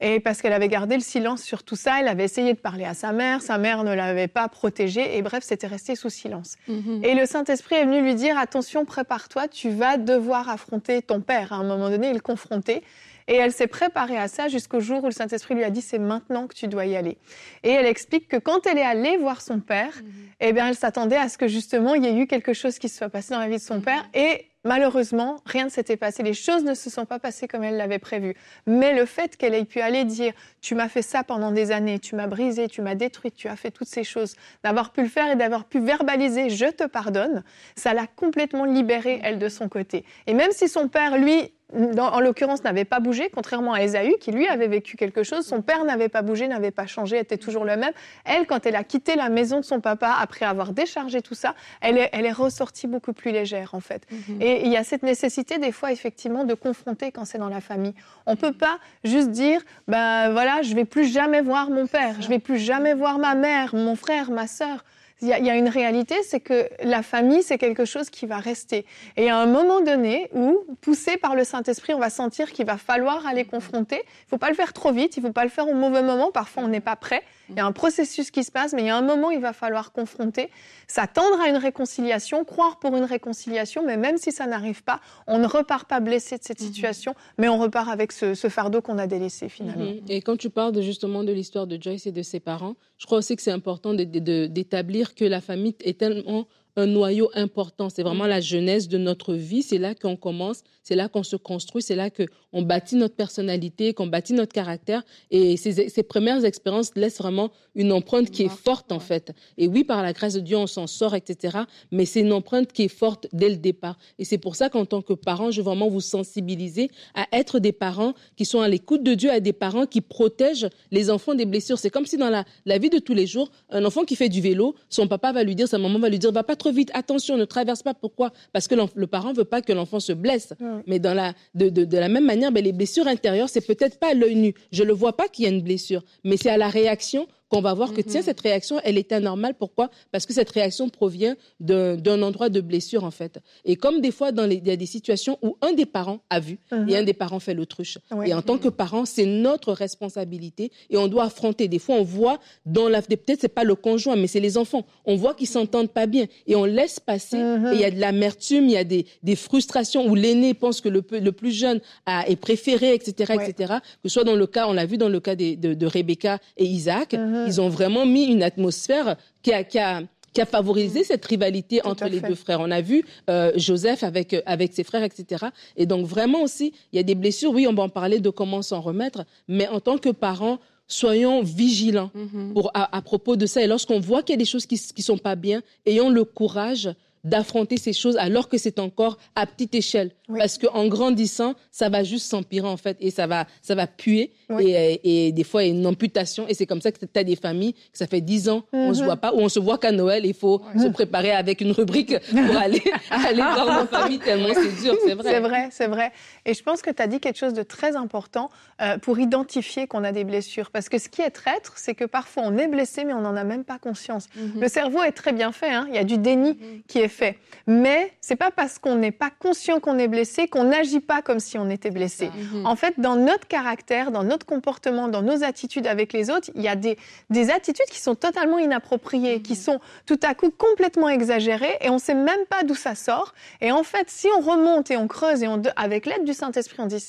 Et 0.00 0.20
parce 0.20 0.42
qu'elle 0.42 0.52
avait 0.52 0.68
gardé 0.68 0.96
le 0.96 1.02
silence 1.02 1.42
sur 1.42 1.62
tout 1.62 1.76
ça, 1.76 2.00
elle 2.00 2.08
avait 2.08 2.24
essayé 2.24 2.52
de 2.52 2.58
parler 2.58 2.84
à 2.84 2.94
sa 2.94 3.12
mère, 3.12 3.42
sa 3.42 3.58
mère 3.58 3.84
ne 3.84 3.94
l'avait 3.94 4.28
pas 4.28 4.48
protégée, 4.48 5.16
et 5.16 5.22
bref, 5.22 5.44
c'était 5.44 5.68
resté 5.68 5.94
sous 5.94 6.10
silence. 6.10 6.56
Et 7.02 7.14
le 7.14 7.26
Saint-Esprit 7.26 7.76
est 7.76 7.84
venu 7.84 8.02
lui 8.02 8.14
dire 8.14 8.38
Attention, 8.38 8.84
prépare-toi, 8.84 9.48
tu 9.48 9.70
vas 9.70 9.96
devoir 9.96 10.48
affronter 10.48 11.02
ton 11.02 11.20
père. 11.20 11.52
À 11.52 11.56
un 11.56 11.64
moment 11.64 11.90
donné, 11.90 12.08
il 12.08 12.14
le 12.14 12.20
confronter. 12.20 12.82
Et 13.28 13.34
elle 13.34 13.52
s'est 13.52 13.66
préparée 13.66 14.18
à 14.18 14.28
ça 14.28 14.48
jusqu'au 14.48 14.80
jour 14.80 15.02
où 15.02 15.06
le 15.06 15.12
Saint-Esprit 15.12 15.54
lui 15.54 15.64
a 15.64 15.70
dit 15.70 15.82
c'est 15.82 15.98
maintenant 15.98 16.46
que 16.46 16.54
tu 16.54 16.68
dois 16.68 16.86
y 16.86 16.96
aller. 16.96 17.18
Et 17.62 17.70
elle 17.70 17.86
explique 17.86 18.28
que 18.28 18.36
quand 18.36 18.66
elle 18.66 18.78
est 18.78 18.82
allée 18.82 19.16
voir 19.16 19.42
son 19.42 19.60
père, 19.60 19.92
eh 20.40 20.52
bien, 20.52 20.68
elle 20.68 20.76
s'attendait 20.76 21.16
à 21.16 21.28
ce 21.28 21.38
que 21.38 21.48
justement 21.48 21.94
il 21.94 22.04
y 22.04 22.06
ait 22.06 22.16
eu 22.16 22.26
quelque 22.26 22.52
chose 22.52 22.78
qui 22.78 22.88
se 22.88 22.96
soit 22.96 23.08
passé 23.08 23.34
dans 23.34 23.40
la 23.40 23.48
vie 23.48 23.56
de 23.56 23.62
son 23.62 23.80
père. 23.80 24.08
Et 24.14 24.46
malheureusement, 24.64 25.36
rien 25.46 25.64
ne 25.64 25.70
s'était 25.70 25.96
passé. 25.96 26.22
Les 26.22 26.34
choses 26.34 26.62
ne 26.62 26.74
se 26.74 26.90
sont 26.90 27.06
pas 27.06 27.18
passées 27.18 27.48
comme 27.48 27.64
elle 27.64 27.76
l'avait 27.76 27.98
prévu. 27.98 28.36
Mais 28.66 28.94
le 28.94 29.06
fait 29.06 29.36
qu'elle 29.36 29.54
ait 29.54 29.64
pu 29.64 29.80
aller 29.80 30.04
dire 30.04 30.32
tu 30.60 30.74
m'as 30.74 30.88
fait 30.88 31.02
ça 31.02 31.24
pendant 31.24 31.52
des 31.52 31.72
années, 31.72 31.98
tu 31.98 32.14
m'as 32.14 32.26
brisé, 32.26 32.68
tu 32.68 32.82
m'as 32.82 32.94
détruit, 32.94 33.32
tu 33.32 33.48
as 33.48 33.56
fait 33.56 33.70
toutes 33.70 33.88
ces 33.88 34.04
choses, 34.04 34.36
d'avoir 34.62 34.92
pu 34.92 35.02
le 35.02 35.08
faire 35.08 35.30
et 35.30 35.36
d'avoir 35.36 35.64
pu 35.64 35.80
verbaliser 35.80 36.50
je 36.50 36.66
te 36.66 36.84
pardonne, 36.84 37.42
ça 37.76 37.94
l'a 37.94 38.06
complètement 38.06 38.64
libérée 38.64 39.20
elle 39.22 39.38
de 39.38 39.48
son 39.48 39.68
côté. 39.68 40.04
Et 40.26 40.34
même 40.34 40.50
si 40.52 40.68
son 40.68 40.88
père 40.88 41.16
lui 41.16 41.52
en 41.72 42.20
l'occurrence, 42.20 42.62
n'avait 42.62 42.84
pas 42.84 43.00
bougé, 43.00 43.28
contrairement 43.34 43.72
à 43.72 43.82
Esaü, 43.82 44.16
qui 44.20 44.30
lui 44.30 44.46
avait 44.46 44.68
vécu 44.68 44.96
quelque 44.96 45.22
chose. 45.22 45.44
Son 45.44 45.62
père 45.62 45.84
n'avait 45.84 46.08
pas 46.08 46.22
bougé, 46.22 46.46
n'avait 46.46 46.70
pas 46.70 46.86
changé, 46.86 47.18
était 47.18 47.38
toujours 47.38 47.64
le 47.64 47.76
même. 47.76 47.92
Elle, 48.24 48.46
quand 48.46 48.66
elle 48.66 48.76
a 48.76 48.84
quitté 48.84 49.16
la 49.16 49.28
maison 49.28 49.58
de 49.60 49.64
son 49.64 49.80
papa, 49.80 50.16
après 50.20 50.44
avoir 50.44 50.72
déchargé 50.72 51.22
tout 51.22 51.34
ça, 51.34 51.54
elle 51.80 51.98
est, 51.98 52.10
elle 52.12 52.24
est 52.24 52.32
ressortie 52.32 52.86
beaucoup 52.86 53.12
plus 53.12 53.32
légère, 53.32 53.74
en 53.74 53.80
fait. 53.80 54.06
Mhm. 54.10 54.40
Et 54.40 54.64
il 54.64 54.70
y 54.70 54.76
a 54.76 54.84
cette 54.84 55.02
nécessité, 55.02 55.58
des 55.58 55.72
fois, 55.72 55.90
effectivement, 55.90 56.44
de 56.44 56.54
confronter 56.54 57.10
quand 57.10 57.24
c'est 57.24 57.38
dans 57.38 57.48
la 57.48 57.60
famille. 57.60 57.94
On 58.26 58.32
ne 58.32 58.36
peut 58.36 58.52
pas 58.52 58.78
juste 59.02 59.30
dire, 59.30 59.60
ben 59.88 60.30
voilà, 60.30 60.62
je 60.62 60.74
vais 60.74 60.84
plus 60.84 61.06
jamais 61.06 61.40
voir 61.40 61.70
mon 61.70 61.86
père, 61.86 62.22
je 62.22 62.28
vais 62.28 62.38
plus 62.38 62.58
jamais 62.58 62.94
voir 62.94 63.18
ma 63.18 63.34
mère, 63.34 63.74
mon 63.74 63.96
frère, 63.96 64.30
ma 64.30 64.46
sœur. 64.46 64.84
Il 65.22 65.28
y, 65.28 65.32
a, 65.32 65.56
une 65.56 65.70
réalité, 65.70 66.14
c'est 66.24 66.40
que 66.40 66.68
la 66.82 67.02
famille, 67.02 67.42
c'est 67.42 67.56
quelque 67.56 67.86
chose 67.86 68.10
qui 68.10 68.26
va 68.26 68.36
rester. 68.36 68.84
Et 69.16 69.30
à 69.30 69.38
un 69.38 69.46
moment 69.46 69.80
donné 69.80 70.28
où, 70.34 70.58
poussé 70.82 71.16
par 71.16 71.34
le 71.34 71.42
Saint-Esprit, 71.42 71.94
on 71.94 71.98
va 71.98 72.10
sentir 72.10 72.52
qu'il 72.52 72.66
va 72.66 72.76
falloir 72.76 73.26
aller 73.26 73.46
confronter. 73.46 73.96
Il 73.96 74.26
ne 74.26 74.28
faut 74.28 74.38
pas 74.38 74.50
le 74.50 74.54
faire 74.54 74.74
trop 74.74 74.92
vite, 74.92 75.16
il 75.16 75.22
ne 75.22 75.28
faut 75.28 75.32
pas 75.32 75.44
le 75.44 75.50
faire 75.50 75.68
au 75.68 75.74
mauvais 75.74 76.02
moment. 76.02 76.30
Parfois, 76.32 76.64
on 76.64 76.68
n'est 76.68 76.80
pas 76.80 76.96
prêt. 76.96 77.22
Il 77.48 77.56
y 77.56 77.60
a 77.60 77.64
un 77.64 77.72
processus 77.72 78.30
qui 78.30 78.44
se 78.44 78.50
passe, 78.50 78.72
mais 78.72 78.82
il 78.82 78.86
y 78.86 78.90
a 78.90 78.96
un 78.96 79.02
moment 79.02 79.28
où 79.28 79.30
il 79.30 79.40
va 79.40 79.52
falloir 79.52 79.92
confronter, 79.92 80.50
s'attendre 80.88 81.40
à 81.40 81.48
une 81.48 81.56
réconciliation, 81.56 82.44
croire 82.44 82.78
pour 82.78 82.96
une 82.96 83.04
réconciliation, 83.04 83.84
mais 83.86 83.96
même 83.96 84.18
si 84.18 84.32
ça 84.32 84.46
n'arrive 84.46 84.82
pas, 84.82 85.00
on 85.26 85.38
ne 85.38 85.46
repart 85.46 85.88
pas 85.88 86.00
blessé 86.00 86.38
de 86.38 86.42
cette 86.42 86.60
mhm. 86.60 86.66
situation, 86.66 87.14
mais 87.38 87.48
on 87.48 87.58
repart 87.58 87.88
avec 87.88 88.12
ce, 88.12 88.34
fardeau 88.48 88.80
qu'on 88.80 88.98
a 88.98 89.06
délaissé 89.06 89.48
finalement. 89.48 89.92
Et 90.08 90.20
quand 90.22 90.36
tu 90.36 90.50
parles 90.50 90.80
justement 90.82 91.24
de 91.24 91.32
l'histoire 91.32 91.66
de 91.66 91.80
Joyce 91.80 92.06
et 92.06 92.12
de 92.12 92.22
ses 92.22 92.40
parents, 92.40 92.74
je 92.98 93.06
crois 93.06 93.18
aussi 93.18 93.36
que 93.36 93.42
c'est 93.42 93.50
important 93.50 93.94
d'établir 93.94 95.05
que 95.14 95.24
la 95.24 95.40
famille 95.40 95.76
est 95.80 95.98
tellement 95.98 96.48
un 96.76 96.86
noyau 96.86 97.30
important. 97.34 97.88
C'est 97.88 98.02
vraiment 98.02 98.26
la 98.26 98.40
jeunesse 98.40 98.88
de 98.88 98.98
notre 98.98 99.34
vie. 99.34 99.62
C'est 99.62 99.78
là 99.78 99.94
qu'on 99.94 100.16
commence, 100.16 100.62
c'est 100.82 100.94
là 100.94 101.08
qu'on 101.08 101.22
se 101.22 101.36
construit, 101.36 101.82
c'est 101.82 101.96
là 101.96 102.10
qu'on 102.10 102.62
bâtit 102.62 102.96
notre 102.96 103.16
personnalité, 103.16 103.94
qu'on 103.94 104.06
bâtit 104.06 104.34
notre 104.34 104.52
caractère. 104.52 105.02
Et 105.30 105.56
ces, 105.56 105.88
ces, 105.88 106.02
premières 106.02 106.44
expériences 106.44 106.92
laissent 106.94 107.18
vraiment 107.18 107.50
une 107.74 107.92
empreinte 107.92 108.30
qui 108.30 108.44
est 108.44 108.54
forte, 108.54 108.92
en 108.92 109.00
fait. 109.00 109.32
Et 109.56 109.66
oui, 109.66 109.84
par 109.84 110.02
la 110.02 110.12
grâce 110.12 110.34
de 110.34 110.40
Dieu, 110.40 110.56
on 110.56 110.66
s'en 110.66 110.86
sort, 110.86 111.14
etc. 111.14 111.58
Mais 111.90 112.04
c'est 112.04 112.20
une 112.20 112.32
empreinte 112.32 112.72
qui 112.72 112.84
est 112.84 112.88
forte 112.88 113.26
dès 113.32 113.48
le 113.48 113.56
départ. 113.56 113.98
Et 114.18 114.24
c'est 114.24 114.38
pour 114.38 114.54
ça 114.54 114.68
qu'en 114.68 114.84
tant 114.84 115.02
que 115.02 115.14
parent, 115.14 115.50
je 115.50 115.60
veux 115.60 115.64
vraiment 115.64 115.88
vous 115.88 116.00
sensibiliser 116.00 116.90
à 117.14 117.26
être 117.32 117.58
des 117.58 117.72
parents 117.72 118.12
qui 118.36 118.44
sont 118.44 118.60
à 118.60 118.68
l'écoute 118.68 119.02
de 119.02 119.14
Dieu, 119.14 119.30
à 119.30 119.40
des 119.40 119.52
parents 119.54 119.86
qui 119.86 120.02
protègent 120.02 120.68
les 120.90 121.10
enfants 121.10 121.34
des 121.34 121.46
blessures. 121.46 121.78
C'est 121.78 121.90
comme 121.90 122.06
si 122.06 122.18
dans 122.18 122.30
la, 122.30 122.44
la 122.66 122.78
vie 122.78 122.90
de 122.90 122.98
tous 122.98 123.14
les 123.14 123.26
jours, 123.26 123.50
un 123.70 123.84
enfant 123.84 124.04
qui 124.04 124.14
fait 124.14 124.28
du 124.28 124.40
vélo, 124.40 124.74
son 124.90 125.08
papa 125.08 125.32
va 125.32 125.42
lui 125.42 125.54
dire, 125.54 125.68
sa 125.68 125.78
maman 125.78 125.98
va 125.98 126.08
lui 126.08 126.18
dire, 126.18 126.32
va 126.32 126.42
pas 126.42 126.56
trop 126.56 126.65
vite, 126.70 126.90
attention, 126.94 127.36
ne 127.36 127.44
traverse 127.44 127.82
pas. 127.82 127.94
Pourquoi? 127.94 128.32
Parce 128.52 128.68
que 128.68 128.74
le 128.74 129.06
parent 129.06 129.32
veut 129.32 129.44
pas 129.44 129.62
que 129.62 129.72
l'enfant 129.72 130.00
se 130.00 130.12
blesse. 130.12 130.52
Mais 130.86 130.98
dans 130.98 131.14
la, 131.14 131.34
de, 131.54 131.68
de, 131.68 131.84
de, 131.84 131.98
la 131.98 132.08
même 132.08 132.24
manière, 132.24 132.52
ben, 132.52 132.62
les 132.62 132.72
blessures 132.72 133.06
intérieures, 133.06 133.48
c'est 133.48 133.66
peut-être 133.66 133.98
pas 133.98 134.10
à 134.10 134.14
l'œil 134.14 134.36
nu. 134.36 134.54
Je 134.72 134.82
le 134.82 134.92
vois 134.92 135.16
pas 135.16 135.28
qu'il 135.28 135.44
y 135.44 135.48
a 135.48 135.50
une 135.50 135.62
blessure, 135.62 136.02
mais 136.24 136.36
c'est 136.36 136.50
à 136.50 136.56
la 136.56 136.68
réaction 136.68 137.26
qu'on 137.48 137.60
va 137.60 137.74
voir 137.74 137.92
que, 137.92 138.00
tiens, 138.00 138.20
mhm. 138.20 138.26
cette 138.26 138.40
réaction, 138.40 138.80
elle 138.84 138.98
est 138.98 139.12
anormale. 139.12 139.54
Pourquoi? 139.54 139.90
Parce 140.10 140.26
que 140.26 140.32
cette 140.32 140.50
réaction 140.50 140.88
provient 140.88 141.36
d'un 141.60 142.22
endroit 142.22 142.48
de 142.48 142.60
blessure, 142.60 143.04
en 143.04 143.10
fait. 143.10 143.38
Et 143.64 143.76
comme 143.76 144.00
des 144.00 144.10
fois, 144.10 144.32
dans 144.32 144.46
les, 144.46 144.56
il 144.56 144.66
y 144.66 144.70
a 144.70 144.76
des 144.76 144.86
situations 144.86 145.38
où 145.42 145.56
un 145.60 145.72
des 145.72 145.86
parents 145.86 146.20
a 146.30 146.40
vu 146.40 146.58
et 146.72 146.74
mhm. 146.74 146.94
un 146.94 147.02
des 147.02 147.14
parents 147.14 147.40
fait 147.40 147.54
l'autruche. 147.54 147.98
Et 148.24 148.34
en 148.34 148.42
tant 148.42 148.58
que 148.58 148.68
parent, 148.68 149.04
c'est 149.04 149.26
notre 149.26 149.72
responsabilité 149.72 150.72
et 150.90 150.96
on 150.96 151.06
doit 151.08 151.24
affronter. 151.24 151.68
Des 151.68 151.78
fois, 151.78 151.96
on 151.96 152.02
voit 152.02 152.40
dans 152.64 152.88
la... 152.88 153.02
Peut-être 153.02 153.40
c'est 153.40 153.48
pas 153.48 153.64
le 153.64 153.74
conjoint, 153.74 154.16
mais 154.16 154.26
c'est 154.26 154.40
les 154.40 154.58
enfants. 154.58 154.84
On 155.04 155.16
voit 155.16 155.34
qu'ils 155.34 155.46
s'entendent 155.46 155.90
pas 155.90 156.06
bien 156.06 156.26
et 156.46 156.56
on 156.56 156.64
laisse 156.64 156.98
passer. 156.98 157.38
Mhm. 157.38 157.72
Et 157.72 157.74
il 157.76 157.80
y 157.80 157.84
a 157.84 157.90
de 157.90 158.00
l'amertume, 158.00 158.64
il 158.64 158.72
y 158.72 158.76
a 158.76 158.84
des, 158.84 159.06
des 159.22 159.36
frustrations 159.36 160.06
où 160.06 160.14
l'aîné 160.14 160.54
pense 160.54 160.80
que 160.80 160.88
le, 160.88 161.04
le, 161.12 161.32
plus 161.32 161.52
jeune 161.52 161.80
a, 162.06 162.28
est 162.28 162.36
préféré, 162.36 162.94
etc., 162.94 163.34
etc. 163.34 163.74
Que 164.02 164.08
ce 164.08 164.14
soit 164.14 164.24
dans 164.24 164.34
le 164.34 164.46
cas, 164.46 164.66
on 164.68 164.72
l'a 164.72 164.86
vu 164.86 164.98
dans 164.98 165.08
le 165.08 165.20
cas 165.20 165.36
de, 165.36 165.54
de 165.54 165.86
Rebecca 165.86 166.38
et 166.56 166.64
Isaac. 166.64 167.12
Mm-hmm. 167.12 167.35
Ils 167.46 167.60
ont 167.60 167.68
vraiment 167.68 168.06
mis 168.06 168.24
une 168.24 168.42
atmosphère 168.42 169.16
qui 169.42 169.52
a, 169.52 169.64
qui 169.64 169.78
a 169.78 170.02
qui 170.36 170.42
a 170.42 170.46
favorisé 170.46 171.02
cette 171.02 171.24
rivalité 171.24 171.80
entre 171.86 172.04
les 172.08 172.20
deux 172.20 172.34
frères. 172.34 172.60
On 172.60 172.70
a 172.70 172.82
vu 172.82 173.06
euh, 173.30 173.52
Joseph 173.56 174.02
avec, 174.02 174.34
euh, 174.34 174.42
avec 174.44 174.74
ses 174.74 174.84
frères, 174.84 175.02
etc. 175.02 175.46
Et 175.78 175.86
donc 175.86 176.06
vraiment 176.06 176.42
aussi, 176.42 176.74
il 176.92 176.96
y 176.96 176.98
a 176.98 177.02
des 177.02 177.14
blessures. 177.14 177.52
Oui, 177.52 177.66
on 177.66 177.72
va 177.72 177.84
en 177.84 177.88
parler 177.88 178.20
de 178.20 178.28
comment 178.28 178.60
s'en 178.60 178.82
remettre, 178.82 179.24
mais 179.48 179.66
en 179.68 179.80
tant 179.80 179.96
que 179.96 180.10
parents, 180.10 180.58
soyons 180.88 181.42
vigilants 181.42 182.10
mm-hmm. 182.14 182.52
pour, 182.52 182.70
à, 182.74 183.00
propos 183.00 183.36
de 183.36 183.46
ça. 183.46 183.62
Et 183.62 183.66
lorsqu'on 183.66 183.98
voit 183.98 184.22
qu'il 184.22 184.34
y 184.34 184.38
a 184.38 184.38
des 184.38 184.44
choses 184.44 184.66
qui 184.66 184.78
ne 184.98 185.02
sont 185.02 185.16
pas 185.16 185.36
bien, 185.36 185.62
ayons 185.86 186.10
le 186.10 186.24
courage 186.24 186.90
d'affronter 187.26 187.76
ces 187.76 187.92
choses 187.92 188.16
alors 188.16 188.48
que 188.48 188.56
c'est 188.56 188.78
encore 188.78 189.18
à 189.34 189.46
petite 189.46 189.74
échelle. 189.74 190.12
Parce 190.28 190.58
qu'en 190.58 190.86
grandissant, 190.88 191.54
ça 191.70 191.88
va 191.88 192.02
juste 192.02 192.28
s'empirer 192.28 192.66
en 192.66 192.76
fait 192.76 192.96
et 193.00 193.10
ça 193.10 193.26
va, 193.26 193.46
ça 193.62 193.74
va 193.74 193.86
puer 193.86 194.32
et, 194.58 195.26
et, 195.26 195.32
des 195.32 195.44
fois 195.44 195.64
une 195.64 195.86
amputation. 195.86 196.46
Et 196.48 196.54
c'est 196.54 196.66
comme 196.66 196.80
ça 196.80 196.90
que 196.90 196.98
tu 196.98 197.18
as 197.18 197.24
des 197.24 197.36
familles 197.36 197.74
que 197.74 197.98
ça 197.98 198.06
fait 198.06 198.20
dix 198.20 198.48
ans, 198.48 198.64
on 198.72 198.94
se 198.94 199.00
mhm. 199.00 199.06
voit 199.06 199.16
pas 199.16 199.32
ou 199.34 199.38
on 199.40 199.48
se 199.48 199.60
voit 199.60 199.78
qu'à 199.78 199.92
Noël, 199.92 200.26
il 200.26 200.34
faut 200.34 200.62
se 200.80 200.88
préparer 200.88 201.32
avec 201.32 201.60
une 201.60 201.72
rubrique 201.72 202.14
pour 202.28 202.56
aller, 202.56 202.82
aller 203.10 203.42
voir 203.42 203.82
nos 203.82 203.86
familles 203.86 204.18
tellement 204.18 204.54
c'est 204.54 204.82
dur, 204.82 204.96
c'est 205.04 205.14
vrai. 205.14 205.32
C'est 205.32 205.40
vrai, 205.40 205.68
c'est 205.70 205.86
vrai. 205.86 206.12
Et 206.44 206.54
je 206.54 206.62
pense 206.62 206.82
que 206.82 206.90
tu 206.90 207.02
as 207.02 207.06
dit 207.06 207.20
quelque 207.20 207.38
chose 207.38 207.54
de 207.54 207.62
très 207.62 207.96
important 207.96 208.50
euh, 208.80 208.98
pour 208.98 209.18
identifier 209.18 209.86
qu'on 209.86 210.04
a 210.04 210.12
des 210.12 210.24
blessures. 210.24 210.70
Parce 210.70 210.88
que 210.88 210.98
ce 210.98 211.08
qui 211.08 211.22
est 211.22 211.30
traître, 211.30 211.74
c'est 211.76 211.94
que 211.94 212.04
parfois 212.04 212.44
on 212.46 212.56
est 212.58 212.68
blessé 212.68 213.04
mais 213.04 213.12
on 213.12 213.20
n'en 213.20 213.36
a 213.36 213.44
même 213.44 213.64
pas 213.64 213.78
conscience. 213.78 214.28
Mhm. 214.36 214.60
Le 214.60 214.68
cerveau 214.68 215.02
est 215.02 215.12
très 215.12 215.32
bien 215.32 215.52
fait. 215.52 215.72
Hein. 215.72 215.86
Il 215.88 215.94
y 215.94 215.98
a 215.98 216.04
du 216.04 216.18
déni 216.18 216.50
mhm. 216.50 216.82
qui 216.86 216.98
est 216.98 217.08
fait. 217.16 217.38
Mais 217.66 218.12
c'est 218.20 218.36
pas 218.36 218.50
parce 218.50 218.78
qu'on 218.78 218.94
n'est 218.94 219.10
pas 219.10 219.30
conscient 219.30 219.80
qu'on 219.80 219.98
est 219.98 220.08
blessé 220.08 220.46
qu'on 220.46 220.64
n'agit 220.64 221.00
pas 221.00 221.22
comme 221.22 221.40
si 221.40 221.58
on 221.58 221.68
était 221.70 221.90
blessé. 221.90 222.28
Mhm. 222.28 222.66
En 222.66 222.76
fait, 222.76 222.94
dans 222.98 223.16
notre 223.16 223.48
caractère, 223.48 224.10
dans 224.10 224.22
notre 224.22 224.46
comportement, 224.46 225.08
dans 225.08 225.22
nos 225.22 225.42
attitudes 225.42 225.86
avec 225.86 226.12
les 226.12 226.30
autres, 226.30 226.50
il 226.54 226.62
y 226.62 226.68
a 226.68 226.76
des, 226.76 226.96
des 227.30 227.50
attitudes 227.50 227.86
qui 227.90 228.00
sont 228.00 228.14
totalement 228.14 228.58
inappropriées, 228.58 229.42
qui 229.42 229.56
sont 229.56 229.80
tout 230.06 230.20
à 230.22 230.34
coup 230.34 230.50
complètement 230.50 231.08
exagérées 231.08 231.76
et 231.80 231.90
on 231.90 231.98
sait 231.98 232.14
même 232.14 232.44
pas 232.48 232.62
d'où 232.62 232.74
ça 232.74 232.94
sort. 232.94 233.34
Et 233.60 233.72
en 233.72 233.82
fait, 233.82 234.08
si 234.10 234.28
on 234.36 234.40
remonte 234.40 234.90
et 234.90 234.96
on 234.96 235.08
creuse 235.08 235.42
et 235.42 235.48
on, 235.48 235.62
avec 235.76 236.06
l'aide 236.06 236.24
du 236.24 236.34
Saint-Esprit, 236.34 236.76
on 236.80 236.86
dit 236.86 237.08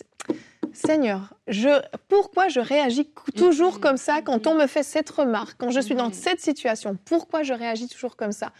Seigneur, 0.74 1.34
je, 1.48 1.70
pourquoi 2.10 2.48
je 2.48 2.60
réagis 2.60 3.10
toujours 3.36 3.80
comme 3.80 3.98
ça 3.98 4.22
quand 4.22 4.48
on 4.48 4.56
me 4.56 4.68
fait 4.68 4.84
cette 4.84 5.10
remarque, 5.10 5.56
quand 5.58 5.70
je 5.70 5.80
suis 5.80 5.96
dans 5.96 6.12
cette 6.12 6.42
situation? 6.42 6.98
Pourquoi 7.06 7.44
je 7.44 7.54
réagis 7.54 7.88
toujours 7.88 8.16
comme 8.16 8.32
ça? 8.32 8.52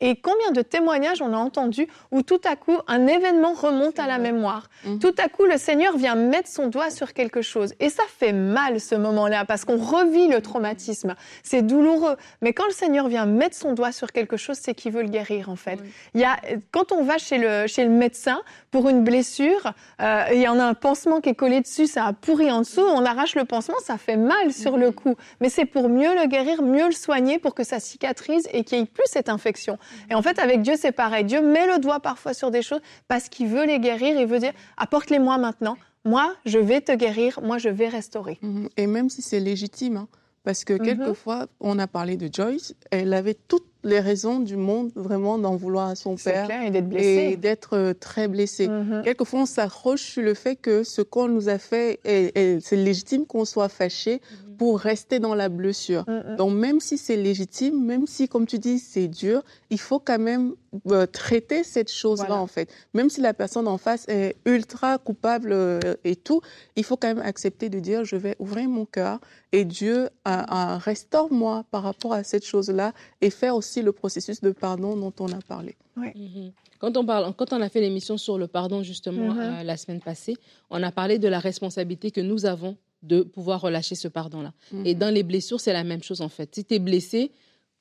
Et 0.00 0.16
combien 0.16 0.50
de 0.52 0.62
témoignages 0.62 1.22
on 1.22 1.32
a 1.32 1.36
entendu 1.36 1.88
où 2.10 2.22
tout 2.22 2.40
à 2.44 2.56
coup 2.56 2.76
un 2.86 3.06
événement 3.06 3.54
remonte 3.54 3.98
à 3.98 4.06
la 4.06 4.18
mémoire. 4.18 4.68
Tout 5.00 5.14
à 5.18 5.28
coup 5.28 5.44
le 5.44 5.56
Seigneur 5.56 5.96
vient 5.96 6.14
mettre 6.14 6.48
son 6.48 6.68
doigt 6.68 6.90
sur 6.90 7.14
quelque 7.14 7.42
chose. 7.42 7.74
Et 7.80 7.88
ça 7.88 8.02
fait 8.18 8.32
mal 8.32 8.80
ce 8.80 8.94
moment-là 8.94 9.44
parce 9.44 9.64
qu'on 9.64 9.78
revit 9.78 10.28
le 10.28 10.42
traumatisme. 10.42 11.14
C'est 11.42 11.62
douloureux, 11.62 12.16
mais 12.42 12.52
quand 12.52 12.66
le 12.66 12.72
Seigneur 12.72 13.08
vient 13.08 13.26
mettre 13.26 13.56
son 13.56 13.72
doigt 13.72 13.92
sur 13.92 14.12
quelque 14.12 14.36
chose, 14.36 14.58
c'est 14.60 14.74
qu'il 14.74 14.92
veut 14.92 15.02
le 15.02 15.08
guérir 15.08 15.48
en 15.48 15.56
fait. 15.56 15.78
Il 16.14 16.20
y 16.20 16.24
a, 16.24 16.36
quand 16.72 16.92
on 16.92 17.02
va 17.02 17.18
chez 17.18 17.38
le, 17.38 17.66
chez 17.66 17.84
le 17.84 17.90
médecin 17.90 18.42
pour 18.70 18.88
une 18.88 19.02
blessure, 19.02 19.72
euh, 20.02 20.24
il 20.32 20.40
y 20.40 20.48
en 20.48 20.58
a 20.58 20.64
un 20.64 20.74
pansement 20.74 21.20
qui 21.20 21.30
est 21.30 21.34
collé 21.34 21.60
dessus, 21.66 21.86
ça 21.86 22.06
a 22.06 22.12
pourri 22.12 22.50
en 22.50 22.60
dessous, 22.60 22.80
on 22.80 23.04
arrache 23.04 23.34
le 23.34 23.44
pansement, 23.44 23.76
ça 23.84 23.98
fait 23.98 24.16
mal 24.16 24.52
sur 24.52 24.76
le 24.76 24.90
coup. 24.92 25.14
Mais 25.40 25.48
c'est 25.48 25.66
pour 25.66 25.88
mieux 25.88 26.14
le 26.14 26.26
guérir, 26.26 26.62
mieux 26.62 26.86
le 26.86 26.92
soigner, 26.92 27.38
pour 27.38 27.54
que 27.54 27.64
ça 27.64 27.80
cicatrise 27.80 28.48
et 28.52 28.64
qu'il 28.64 28.78
n'y 28.78 28.84
ait 28.84 28.86
plus 28.86 29.04
cette 29.06 29.28
infection. 29.28 29.78
Et 30.10 30.14
en 30.14 30.22
fait, 30.22 30.38
avec 30.38 30.62
Dieu, 30.62 30.74
c'est 30.78 30.92
pareil. 30.92 31.24
Dieu 31.24 31.40
met 31.42 31.66
le 31.66 31.78
doigt 31.78 32.00
parfois 32.00 32.32
sur 32.34 32.50
des 32.50 32.62
choses 32.62 32.80
parce 33.08 33.28
qu'il 33.28 33.48
veut 33.48 33.66
les 33.66 33.78
guérir, 33.78 34.18
il 34.18 34.26
veut 34.26 34.38
dire, 34.38 34.52
apporte-les-moi 34.76 35.38
maintenant. 35.38 35.76
Moi, 36.04 36.34
je 36.44 36.58
vais 36.58 36.80
te 36.80 36.92
guérir, 36.92 37.40
moi, 37.42 37.58
je 37.58 37.68
vais 37.68 37.88
restaurer. 37.88 38.38
Mhm. 38.42 38.68
Et 38.76 38.86
même 38.86 39.10
si 39.10 39.22
c'est 39.22 39.40
légitime, 39.40 39.96
hein, 39.96 40.08
parce 40.44 40.64
que 40.64 40.74
Mhm. 40.74 40.78
quelquefois, 40.84 41.46
on 41.60 41.78
a 41.80 41.88
parlé 41.88 42.16
de 42.16 42.28
Joyce, 42.32 42.74
elle 42.92 43.12
avait 43.12 43.34
toutes 43.34 43.66
les 43.84 44.00
raisons 44.00 44.40
du 44.40 44.56
monde 44.56 44.90
vraiment 44.96 45.38
d'en 45.38 45.54
vouloir 45.56 45.88
à 45.88 45.94
son 45.94 46.16
père 46.16 46.46
clair, 46.46 46.62
et 46.62 46.70
d'être 46.70 46.84
et 46.86 46.88
blessé. 46.88 47.36
d'être 47.36 47.76
euh, 47.76 47.94
très 47.94 48.26
blessée. 48.28 48.68
Mhm. 48.68 49.02
Quelquefois, 49.04 49.40
on 49.42 49.46
s'accroche 49.46 50.02
sur 50.02 50.22
le 50.22 50.34
fait 50.34 50.56
que 50.56 50.82
ce 50.82 51.02
qu'on 51.02 51.28
nous 51.28 51.48
a 51.48 51.58
fait, 51.58 52.00
est- 52.04 52.36
est- 52.36 52.60
c'est 52.60 52.76
légitime 52.76 53.26
qu'on 53.26 53.44
soit 53.44 53.68
fâché 53.68 54.20
pour 54.58 54.80
rester 54.80 55.18
dans 55.20 55.34
la 55.34 55.48
blessure. 55.50 56.04
Mhm. 56.08 56.36
Donc, 56.36 56.52
même 56.54 56.80
si 56.80 56.96
c'est 56.96 57.16
légitime, 57.16 57.84
même 57.84 58.06
si, 58.06 58.26
comme 58.26 58.46
tu 58.46 58.58
dis, 58.58 58.78
c'est 58.78 59.06
dur, 59.08 59.42
il 59.70 59.78
faut 59.78 59.98
quand 59.98 60.18
même 60.18 60.54
euh, 60.90 61.06
traiter 61.06 61.64
cette 61.64 61.90
chose-là, 61.90 62.26
Voilà. 62.26 62.42
en 62.42 62.46
fait. 62.46 62.68
Même 62.92 63.08
si 63.08 63.22
la 63.22 63.32
personne 63.32 63.66
en 63.66 63.78
face 63.78 64.04
est 64.08 64.36
ultra 64.44 64.98
coupable 64.98 65.50
euh, 65.52 65.80
et 66.04 66.16
tout, 66.16 66.42
il 66.76 66.84
faut 66.84 66.96
quand 66.98 67.08
même 67.08 67.20
accepter 67.24 67.70
de 67.70 67.78
dire, 67.78 68.04
je 68.04 68.16
vais 68.16 68.36
ouvrir 68.38 68.68
mon 68.68 68.84
cœur 68.84 69.18
et 69.52 69.64
Dieu 69.64 69.96
euh, 70.04 70.08
euh, 70.26 70.76
restaure-moi 70.76 71.64
par 71.70 71.82
rapport 71.82 72.12
à 72.12 72.24
cette 72.24 72.44
chose-là 72.44 72.92
et 73.22 73.30
faire 73.30 73.56
aussi 73.56 73.65
le 73.76 73.92
processus 73.92 74.40
de 74.40 74.50
pardon 74.50 74.96
dont 74.96 75.12
on 75.20 75.28
a 75.32 75.40
parlé. 75.40 75.76
Mhm. 75.96 76.52
Quand 76.78 76.96
on, 76.96 77.04
parle, 77.06 77.32
quand 77.34 77.52
on 77.52 77.60
a 77.62 77.68
fait 77.68 77.80
l'émission 77.80 78.18
sur 78.18 78.36
le 78.38 78.46
pardon, 78.48 78.82
justement, 78.82 79.32
Mhm. 79.34 79.40
euh, 79.40 79.62
la 79.62 79.76
semaine 79.76 80.00
passée, 80.00 80.36
on 80.70 80.82
a 80.82 80.92
parlé 80.92 81.18
de 81.18 81.28
la 81.28 81.38
responsabilité 81.38 82.10
que 82.10 82.20
nous 82.20 82.44
avons 82.46 82.76
de 83.02 83.22
pouvoir 83.22 83.60
relâcher 83.60 83.94
ce 83.94 84.08
pardon-là. 84.08 84.52
Et 84.84 84.94
dans 84.94 85.12
les 85.14 85.22
blessures, 85.22 85.60
c'est 85.60 85.72
la 85.72 85.84
même 85.84 86.02
chose, 86.02 86.20
en 86.20 86.28
fait. 86.28 86.54
Si 86.54 86.64
tu 86.64 86.74
es 86.74 86.78
blessé, 86.78 87.30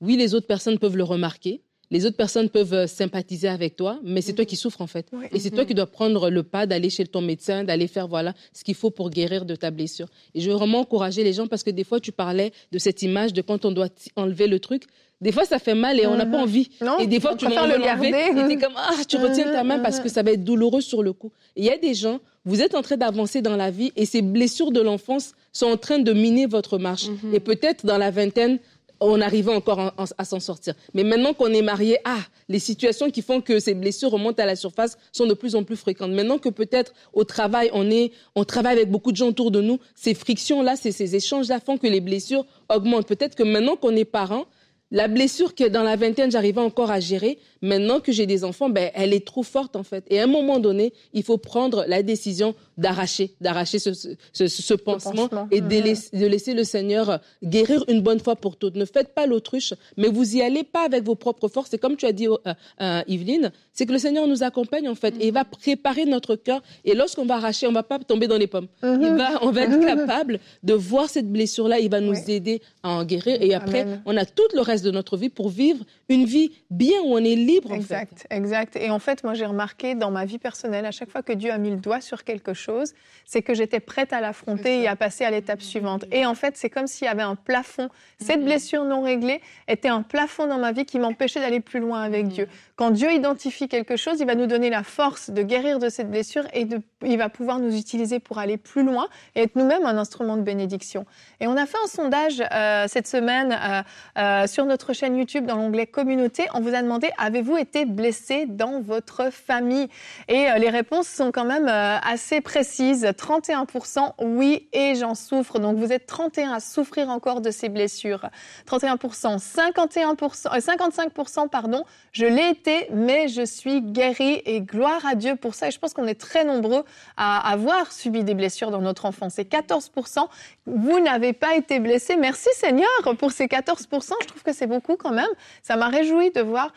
oui, 0.01 0.15
les 0.17 0.33
autres 0.35 0.47
personnes 0.47 0.77
peuvent 0.79 0.97
le 0.97 1.03
remarquer. 1.03 1.61
Les 1.91 2.05
autres 2.07 2.17
personnes 2.17 2.49
peuvent 2.49 2.73
euh, 2.73 2.87
sympathiser 2.87 3.47
avec 3.47 3.75
toi, 3.75 3.99
mais 4.03 4.21
c'est 4.21 4.33
toi 4.33 4.43
qui 4.43 4.55
souffres 4.55 4.81
en 4.81 4.87
fait. 4.87 5.07
Oui. 5.13 5.25
Et 5.31 5.39
c'est 5.39 5.51
toi 5.51 5.65
qui 5.65 5.75
dois 5.75 5.85
prendre 5.85 6.31
le 6.31 6.41
pas 6.41 6.65
d'aller 6.65 6.89
chez 6.89 7.05
ton 7.05 7.21
médecin, 7.21 7.63
d'aller 7.63 7.87
faire 7.87 8.07
voilà 8.07 8.33
ce 8.53 8.63
qu'il 8.63 8.73
faut 8.73 8.89
pour 8.89 9.11
guérir 9.11 9.45
de 9.45 9.55
ta 9.55 9.69
blessure. 9.69 10.07
Et 10.33 10.41
je 10.41 10.49
veux 10.49 10.55
vraiment 10.55 10.79
encourager 10.79 11.23
les 11.23 11.31
gens 11.33 11.45
parce 11.45 11.61
que 11.61 11.69
des 11.69 11.83
fois 11.83 11.99
tu 11.99 12.11
parlais 12.11 12.51
de 12.71 12.79
cette 12.79 13.03
image 13.03 13.33
de 13.33 13.41
quand 13.43 13.65
on 13.65 13.71
doit 13.71 13.89
enlever 14.15 14.47
le 14.47 14.59
truc. 14.59 14.85
Des 15.21 15.31
fois 15.31 15.45
ça 15.45 15.59
fait 15.59 15.73
mal 15.75 15.99
et 15.99 16.05
on 16.07 16.15
n'a 16.15 16.25
pas 16.25 16.37
Mhm. 16.37 16.43
envie. 16.43 16.69
Non, 16.81 16.97
Et 16.99 17.07
des 17.07 17.19
fois, 17.19 17.35
tu 17.35 17.45
veux 17.45 17.51
le 17.51 17.81
garder. 17.83 18.07
et 18.09 18.47
t'es 18.47 18.57
comme, 18.57 18.73
ah, 18.75 18.91
tu 19.07 19.15
retiens 19.17 19.51
ta 19.51 19.63
main 19.63 19.79
parce 19.79 19.99
que 19.99 20.09
ça 20.09 20.23
va 20.23 20.31
être 20.31 20.43
douloureux 20.43 20.81
sur 20.81 21.01
le 21.03 21.13
coup. 21.13 21.31
Il 21.55 21.63
y 21.63 21.69
a 21.69 21.77
des 21.77 21.93
gens, 21.93 22.19
vous 22.43 22.61
êtes 22.61 22.75
en 22.75 22.81
train 22.81 22.97
d'avancer 22.97 23.41
dans 23.41 23.55
la 23.55 23.71
vie 23.71 23.91
et 23.95 24.05
ces 24.05 24.21
blessures 24.21 24.71
de 24.71 24.81
l'enfance 24.81 25.31
sont 25.53 25.67
en 25.67 25.77
train 25.77 25.99
de 25.99 26.11
miner 26.13 26.45
votre 26.47 26.77
marche. 26.77 27.07
Mhm. 27.07 27.33
Et 27.33 27.39
peut-être 27.39 27.85
dans 27.85 27.97
la 27.97 28.11
vingtaine, 28.11 28.59
on 29.01 29.19
arrivait 29.19 29.53
encore 29.53 29.79
en- 29.79 29.91
en- 29.97 30.05
à 30.17 30.25
s'en 30.25 30.39
sortir. 30.39 30.73
Mais 30.93 31.03
maintenant 31.03 31.33
qu'on 31.33 31.51
est 31.53 31.61
marié, 31.61 31.97
ah, 32.05 32.17
les 32.47 32.59
situations 32.59 33.09
qui 33.09 33.21
font 33.21 33.41
que 33.41 33.59
ces 33.59 33.73
blessures 33.73 34.11
remontent 34.11 34.41
à 34.41 34.45
la 34.45 34.55
surface 34.55 34.97
sont 35.11 35.25
de 35.25 35.33
plus 35.33 35.55
en 35.55 35.63
plus 35.63 35.75
fréquentes. 35.75 36.11
Maintenant 36.11 36.37
que 36.37 36.47
peut-être 36.49 36.93
au 37.13 37.23
travail, 37.25 37.69
on 37.73 37.89
est, 37.89 38.11
on 38.35 38.43
travaille 38.45 38.77
avec 38.77 38.89
beaucoup 38.89 39.11
de 39.11 39.17
gens 39.17 39.27
autour 39.27 39.51
de 39.51 39.61
nous, 39.61 39.79
ces 39.95 40.13
frictions-là, 40.13 40.75
ces, 40.75 40.91
ces 40.93 41.15
échanges-là 41.15 41.59
font 41.59 41.77
que 41.77 41.87
les 41.87 41.99
blessures 42.01 42.45
augmentent. 42.73 43.07
Peut-être 43.07 43.35
que 43.35 43.43
maintenant 43.43 43.75
qu'on 43.75 43.95
est 43.95 44.05
parents, 44.05 44.45
la 44.91 45.07
blessure 45.07 45.55
que 45.55 45.67
dans 45.67 45.83
la 45.83 45.95
vingtaine, 45.95 46.31
j'arrivais 46.31 46.61
encore 46.61 46.91
à 46.91 46.99
gérer, 46.99 47.39
maintenant 47.65 47.99
que 47.99 48.11
j'ai 48.11 48.25
des 48.25 48.43
enfants, 48.43 48.69
ben, 48.69 48.89
elle 48.93 49.13
est 49.13 49.25
trop 49.25 49.43
forte 49.43 49.75
en 49.75 49.83
fait. 49.83 50.03
Et 50.09 50.19
à 50.19 50.23
un 50.23 50.27
moment 50.27 50.59
donné, 50.59 50.93
il 51.13 51.23
faut 51.23 51.37
prendre 51.37 51.85
la 51.87 52.01
décision 52.03 52.55
d'arracher, 52.77 53.27
d'arracher 53.41 53.79
ce, 53.79 53.93
ce, 53.93 54.09
ce- 54.33 54.47
ce 54.47 54.73
pansement, 54.73 55.27
pansement. 55.29 55.47
et 55.51 55.61
de, 55.61 55.77
laisser, 55.81 56.15
de 56.17 56.25
laisser 56.25 56.53
le 56.53 56.63
Seigneur 56.65 57.19
guérir 57.43 57.83
une 57.87 58.01
bonne 58.01 58.19
fois 58.19 58.35
pour 58.35 58.57
toutes. 58.57 58.75
Ne 58.75 58.85
faites 58.85 59.13
pas 59.15 59.25
l'autruche, 59.27 59.73
mais 59.97 60.07
vous 60.09 60.35
y 60.35 60.41
allez 60.41 60.63
pas 60.63 60.83
avec 60.85 61.03
vos 61.03 61.15
propres 61.15 61.47
forces. 61.47 61.73
Et 61.73 61.77
comme 61.77 61.95
tu 61.95 62.05
as 62.05 62.11
dit, 62.11 62.27
euh, 62.27 62.37
euh, 62.81 63.01
Yveline, 63.07 63.51
c'est 63.73 63.85
que 63.85 63.93
le 63.93 63.99
Seigneur 63.99 64.27
nous 64.27 64.43
accompagne 64.43 64.87
en 64.89 64.95
fait, 64.95 65.15
et 65.21 65.27
il 65.27 65.33
va 65.33 65.45
préparer 65.45 66.05
notre 66.05 66.35
cœur. 66.35 66.61
Et 66.83 66.93
lorsqu'on 66.95 67.25
va 67.25 67.35
arracher, 67.35 67.65
on 67.67 67.71
va 67.71 67.83
pas 67.83 67.97
tomber 67.99 68.27
dans 68.27 68.37
les 68.37 68.47
pommes. 68.47 68.67
Il 68.83 69.15
va, 69.17 69.39
on 69.41 69.51
va 69.51 69.61
être 69.63 69.79
capable 69.79 70.39
de 70.63 70.73
voir 70.73 71.09
cette 71.09 71.31
blessure-là. 71.31 71.79
Il 71.79 71.89
va 71.89 72.01
nous 72.01 72.11
Oui. 72.13 72.31
aider 72.35 72.61
à 72.83 72.89
en 72.89 73.03
guérir. 73.05 73.41
Et 73.41 73.53
après, 73.53 73.81
Amen. 73.81 74.01
on 74.05 74.15
a 74.17 74.25
tout 74.25 74.43
le 74.53 74.61
reste 74.61 74.83
de 74.85 74.91
notre 74.91 75.15
vie 75.17 75.29
pour 75.29 75.47
vivre 75.49 75.83
une 76.09 76.25
vie 76.25 76.51
bien 76.69 76.99
où 77.05 77.13
on 77.13 77.17
est 77.23 77.35
libre. 77.35 77.54
En 77.63 77.69
fait. 77.69 77.75
Exact, 77.75 78.27
exact. 78.29 78.75
Et 78.75 78.89
en 78.89 78.99
fait, 78.99 79.23
moi, 79.23 79.33
j'ai 79.33 79.45
remarqué 79.45 79.95
dans 79.95 80.11
ma 80.11 80.25
vie 80.25 80.39
personnelle, 80.39 80.85
à 80.85 80.91
chaque 80.91 81.09
fois 81.09 81.23
que 81.23 81.33
Dieu 81.33 81.51
a 81.51 81.57
mis 81.57 81.69
le 81.69 81.77
doigt 81.77 82.01
sur 82.01 82.23
quelque 82.23 82.53
chose, 82.53 82.93
c'est 83.25 83.41
que 83.41 83.53
j'étais 83.53 83.79
prête 83.79 84.13
à 84.13 84.21
l'affronter 84.21 84.81
et 84.81 84.87
à 84.87 84.95
passer 84.95 85.25
à 85.25 85.31
l'étape 85.31 85.61
suivante. 85.61 86.05
Et 86.11 86.25
en 86.25 86.35
fait, 86.35 86.57
c'est 86.57 86.69
comme 86.69 86.87
s'il 86.87 87.05
y 87.05 87.09
avait 87.09 87.23
un 87.23 87.35
plafond. 87.35 87.89
Cette 88.19 88.43
blessure 88.43 88.83
non 88.85 89.01
réglée 89.01 89.41
était 89.67 89.89
un 89.89 90.01
plafond 90.01 90.47
dans 90.47 90.57
ma 90.57 90.71
vie 90.71 90.85
qui 90.85 90.99
m'empêchait 90.99 91.39
d'aller 91.39 91.59
plus 91.59 91.79
loin 91.79 92.01
avec 92.01 92.27
Dieu. 92.27 92.47
Quand 92.75 92.91
Dieu 92.91 93.11
identifie 93.13 93.67
quelque 93.67 93.95
chose, 93.95 94.19
il 94.19 94.27
va 94.27 94.35
nous 94.35 94.47
donner 94.47 94.69
la 94.69 94.83
force 94.83 95.29
de 95.29 95.41
guérir 95.43 95.79
de 95.79 95.89
cette 95.89 96.09
blessure 96.09 96.43
et 96.53 96.65
de, 96.65 96.81
il 97.05 97.17
va 97.17 97.29
pouvoir 97.29 97.59
nous 97.59 97.75
utiliser 97.77 98.19
pour 98.19 98.37
aller 98.37 98.57
plus 98.57 98.83
loin 98.83 99.07
et 99.35 99.43
être 99.43 99.55
nous-mêmes 99.55 99.85
un 99.85 99.97
instrument 99.97 100.37
de 100.37 100.41
bénédiction. 100.41 101.05
Et 101.39 101.47
on 101.47 101.55
a 101.57 101.65
fait 101.65 101.77
un 101.83 101.87
sondage 101.87 102.43
euh, 102.51 102.85
cette 102.87 103.07
semaine 103.07 103.51
euh, 103.53 103.81
euh, 104.17 104.47
sur 104.47 104.65
notre 104.65 104.93
chaîne 104.93 105.15
YouTube 105.17 105.45
dans 105.45 105.55
l'onglet 105.55 105.87
communauté. 105.87 106.47
On 106.53 106.61
vous 106.61 106.73
a 106.73 106.81
demandé 106.81 107.09
avez-vous 107.45 107.57
été 107.57 107.85
blessé 107.85 108.45
dans 108.47 108.81
votre 108.81 109.31
famille? 109.31 109.87
Et 110.27 110.49
euh, 110.49 110.57
les 110.57 110.69
réponses 110.69 111.07
sont 111.07 111.31
quand 111.31 111.45
même 111.45 111.67
euh, 111.67 111.97
assez 111.99 112.41
précises. 112.41 113.05
31% 113.05 114.13
oui 114.19 114.67
et 114.73 114.95
j'en 114.95 115.13
souffre. 115.13 115.59
Donc 115.59 115.77
vous 115.77 115.91
êtes 115.91 116.07
31 116.07 116.53
à 116.53 116.59
souffrir 116.59 117.09
encore 117.09 117.41
de 117.41 117.51
ces 117.51 117.69
blessures. 117.69 118.29
31%, 118.67 119.37
51%, 119.37 120.47
euh, 120.55 120.59
55% 120.59 121.49
pardon. 121.49 121.83
Je 122.11 122.25
l'ai 122.25 122.49
été, 122.49 122.87
mais 122.91 123.27
je 123.27 123.45
suis 123.45 123.81
guérie 123.81 124.41
et 124.45 124.61
gloire 124.61 125.05
à 125.05 125.15
Dieu 125.15 125.35
pour 125.35 125.53
ça. 125.53 125.67
Et 125.67 125.71
je 125.71 125.79
pense 125.79 125.93
qu'on 125.93 126.07
est 126.07 126.19
très 126.19 126.45
nombreux 126.45 126.83
à 127.17 127.51
avoir 127.51 127.91
subi 127.91 128.23
des 128.23 128.33
blessures 128.33 128.71
dans 128.71 128.81
notre 128.81 129.05
enfance. 129.05 129.37
Et 129.37 129.43
14%, 129.43 130.27
vous 130.65 130.99
n'avez 130.99 131.33
pas 131.33 131.55
été 131.55 131.79
blessé. 131.79 132.15
Merci 132.15 132.49
Seigneur 132.53 132.87
pour 133.19 133.31
ces 133.31 133.45
14%. 133.45 134.13
Je 134.21 134.27
trouve 134.27 134.43
que 134.43 134.53
c'est 134.53 134.67
beaucoup 134.67 134.95
quand 134.95 135.11
même. 135.11 135.29
Ça 135.61 135.75
m'a 135.75 135.89
réjoui 135.89 136.31
de 136.31 136.41
voir 136.41 136.73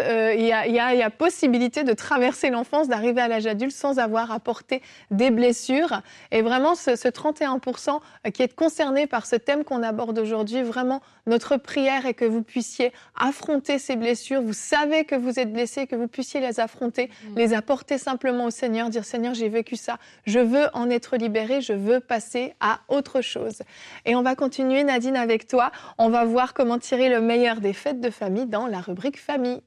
qu'il 0.00 0.10
euh, 0.10 0.34
y, 0.34 0.52
a, 0.52 0.94
y, 0.94 0.98
y 0.98 1.10
possibilité 1.10 1.84
de 1.84 1.92
traverser 1.92 2.50
l'enfance, 2.50 2.88
d'arriver 2.88 3.20
à 3.20 3.28
l'âge 3.28 3.46
adulte 3.46 3.72
sans 3.72 3.98
avoir 3.98 4.30
apporté 4.30 4.82
des 5.10 5.30
blessures. 5.30 6.02
Et 6.30 6.42
vraiment, 6.42 6.74
ce, 6.74 6.96
ce 6.96 7.08
31% 7.08 8.00
qui 8.32 8.42
est 8.42 8.54
concerné 8.54 9.06
par 9.06 9.26
ce 9.26 9.36
thème 9.36 9.64
qu'on 9.64 9.82
aborde 9.82 10.18
aujourd'hui, 10.18 10.62
vraiment, 10.62 11.00
notre 11.26 11.56
prière 11.56 12.06
est 12.06 12.14
que 12.14 12.24
vous 12.24 12.42
puissiez 12.42 12.92
affronter 13.18 13.78
ces 13.78 13.96
blessures. 13.96 14.42
Vous 14.42 14.52
savez 14.52 15.04
que 15.04 15.14
vous 15.14 15.38
êtes 15.38 15.52
blessé, 15.52 15.86
que 15.86 15.96
vous 15.96 16.08
puissiez 16.08 16.40
les 16.40 16.60
affronter, 16.60 17.10
les 17.36 17.54
apporter 17.54 17.98
simplement 17.98 18.46
au 18.46 18.50
Seigneur, 18.50 18.90
dire 18.90 19.04
Seigneur, 19.04 19.34
j'ai 19.34 19.48
vécu 19.48 19.76
ça, 19.76 19.98
je 20.26 20.40
veux 20.40 20.66
en 20.74 20.90
être 20.90 21.16
libéré, 21.16 21.60
je 21.60 21.72
veux 21.72 22.00
passer 22.00 22.54
à 22.60 22.80
autre 22.88 23.20
chose. 23.20 23.62
Et 24.04 24.14
on 24.14 24.22
va 24.22 24.34
continuer, 24.34 24.84
Nadine, 24.84 25.16
avec 25.16 25.46
toi. 25.46 25.70
On 25.98 26.08
va 26.08 26.24
voir 26.24 26.54
comment 26.54 26.78
tirer 26.78 27.08
le 27.08 27.20
meilleur 27.20 27.60
des 27.60 27.72
fêtes 27.72 28.00
de 28.00 28.10
famille 28.10 28.46
dans 28.46 28.66
la 28.66 28.80
rubrique 28.80 29.20
famille. 29.20 29.60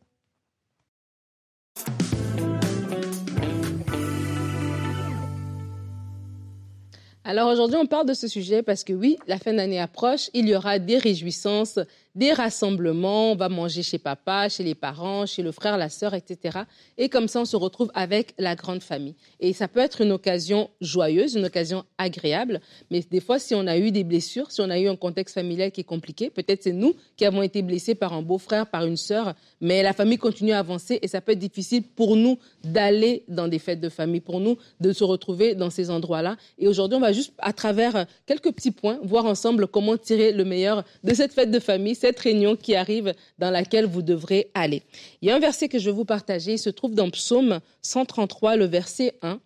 Alors 7.32 7.50
aujourd'hui, 7.50 7.78
on 7.78 7.86
parle 7.86 8.06
de 8.06 8.14
ce 8.14 8.28
sujet 8.28 8.62
parce 8.62 8.84
que 8.84 8.92
oui, 8.92 9.16
la 9.26 9.38
fin 9.38 9.54
d'année 9.54 9.80
approche, 9.80 10.30
il 10.34 10.50
y 10.50 10.54
aura 10.54 10.80
des 10.80 10.98
réjouissances, 10.98 11.80
des 12.16 12.34
rassemblements, 12.34 13.32
on 13.32 13.36
va 13.36 13.50
manger 13.50 13.84
chez 13.84 13.98
papa, 13.98 14.50
chez 14.50 14.64
les 14.64 14.76
parents, 14.76 15.26
chez 15.26 15.42
le 15.42 15.52
frère, 15.52 15.78
la 15.78 15.90
sœur, 15.90 16.14
etc. 16.14 16.60
Et 16.98 17.10
comme 17.10 17.28
ça, 17.28 17.42
on 17.42 17.46
se 17.46 17.56
retrouve 17.56 17.92
avec 17.94 18.34
la 18.38 18.56
grande 18.56 18.84
famille. 18.84 19.16
Et 19.40 19.54
ça 19.54 19.68
peut 19.68 19.80
être 19.80 20.02
une 20.02 20.12
occasion 20.12 20.70
joyeuse, 20.82 21.36
une 21.36 21.46
occasion 21.46 21.84
agréable, 21.98 22.60
mais 22.90 23.02
des 23.10 23.22
fois, 23.22 23.40
si 23.40 23.56
on 23.56 23.68
a 23.68 23.78
eu 23.78 23.92
des 23.92 24.04
blessures, 24.04 24.52
si 24.52 24.62
on 24.62 24.70
a 24.70 24.80
eu 24.80 24.88
un 24.88 24.96
contexte 24.96 25.36
familial 25.36 25.72
qui 25.72 25.82
est 25.82 25.86
compliqué, 25.86 26.30
peut-être 26.30 26.64
c'est 26.64 26.74
nous 26.74 26.96
qui 27.16 27.26
avons 27.26 27.42
été 27.42 27.62
blessés 27.62 27.96
par 27.96 28.14
un 28.14 28.22
beau-frère, 28.22 28.68
par 28.68 28.86
une 28.86 28.98
sœur, 28.98 29.34
mais 29.62 29.84
la 29.84 29.94
famille 29.94 30.18
continue 30.18 30.52
à 30.52 30.60
avancer 30.60 31.00
et 31.02 31.08
ça 31.08 31.22
peut 31.22 31.32
être 31.32 31.40
difficile 31.40 31.84
pour 31.84 32.16
nous 32.16 32.38
d'aller 32.64 33.24
dans 33.28 33.48
des 33.48 33.60
fêtes 33.60 33.80
de 33.80 33.90
famille, 33.90 34.22
pour 34.22 34.40
nous 34.40 34.58
de 34.80 34.92
se 34.92 35.04
retrouver 35.04 35.56
dans 35.56 35.70
ces 35.70 35.90
endroits-là. 35.90 36.36
Et 36.58 36.68
aujourd'hui, 36.68 36.98
on 36.98 37.02
va 37.02 37.14
juste, 37.14 37.34
à 37.38 37.54
travers 37.54 38.06
quelques 38.26 38.52
petits 38.52 38.72
points, 38.72 39.00
voir 39.04 39.26
ensemble 39.26 39.68
comment 39.68 39.98
tirer 39.98 40.32
le 40.32 40.44
meilleur 40.44 40.84
de 41.04 41.14
cette 41.14 41.34
fête 41.34 41.52
de 41.52 41.60
famille 41.60 41.96
cette 42.02 42.20
réunion 42.20 42.56
qui 42.56 42.74
arrive 42.74 43.14
dans 43.38 43.52
laquelle 43.52 43.86
vous 43.86 44.02
devrez 44.02 44.50
aller. 44.56 44.82
Il 45.22 45.30
y 45.30 45.32
a 45.32 45.36
un 45.36 45.40
verset 45.40 45.70
que 45.70 45.78
je 45.78 45.86
vais 45.86 45.96
vous 45.96 46.06
partager, 46.06 46.54
il 46.54 46.60
se 46.60 46.72
trouve 46.72 46.96
dans 46.96 47.12
Psaume 47.12 47.60
133, 47.84 48.56
le 48.56 48.66
verset 48.66 49.14
1, 49.22 49.40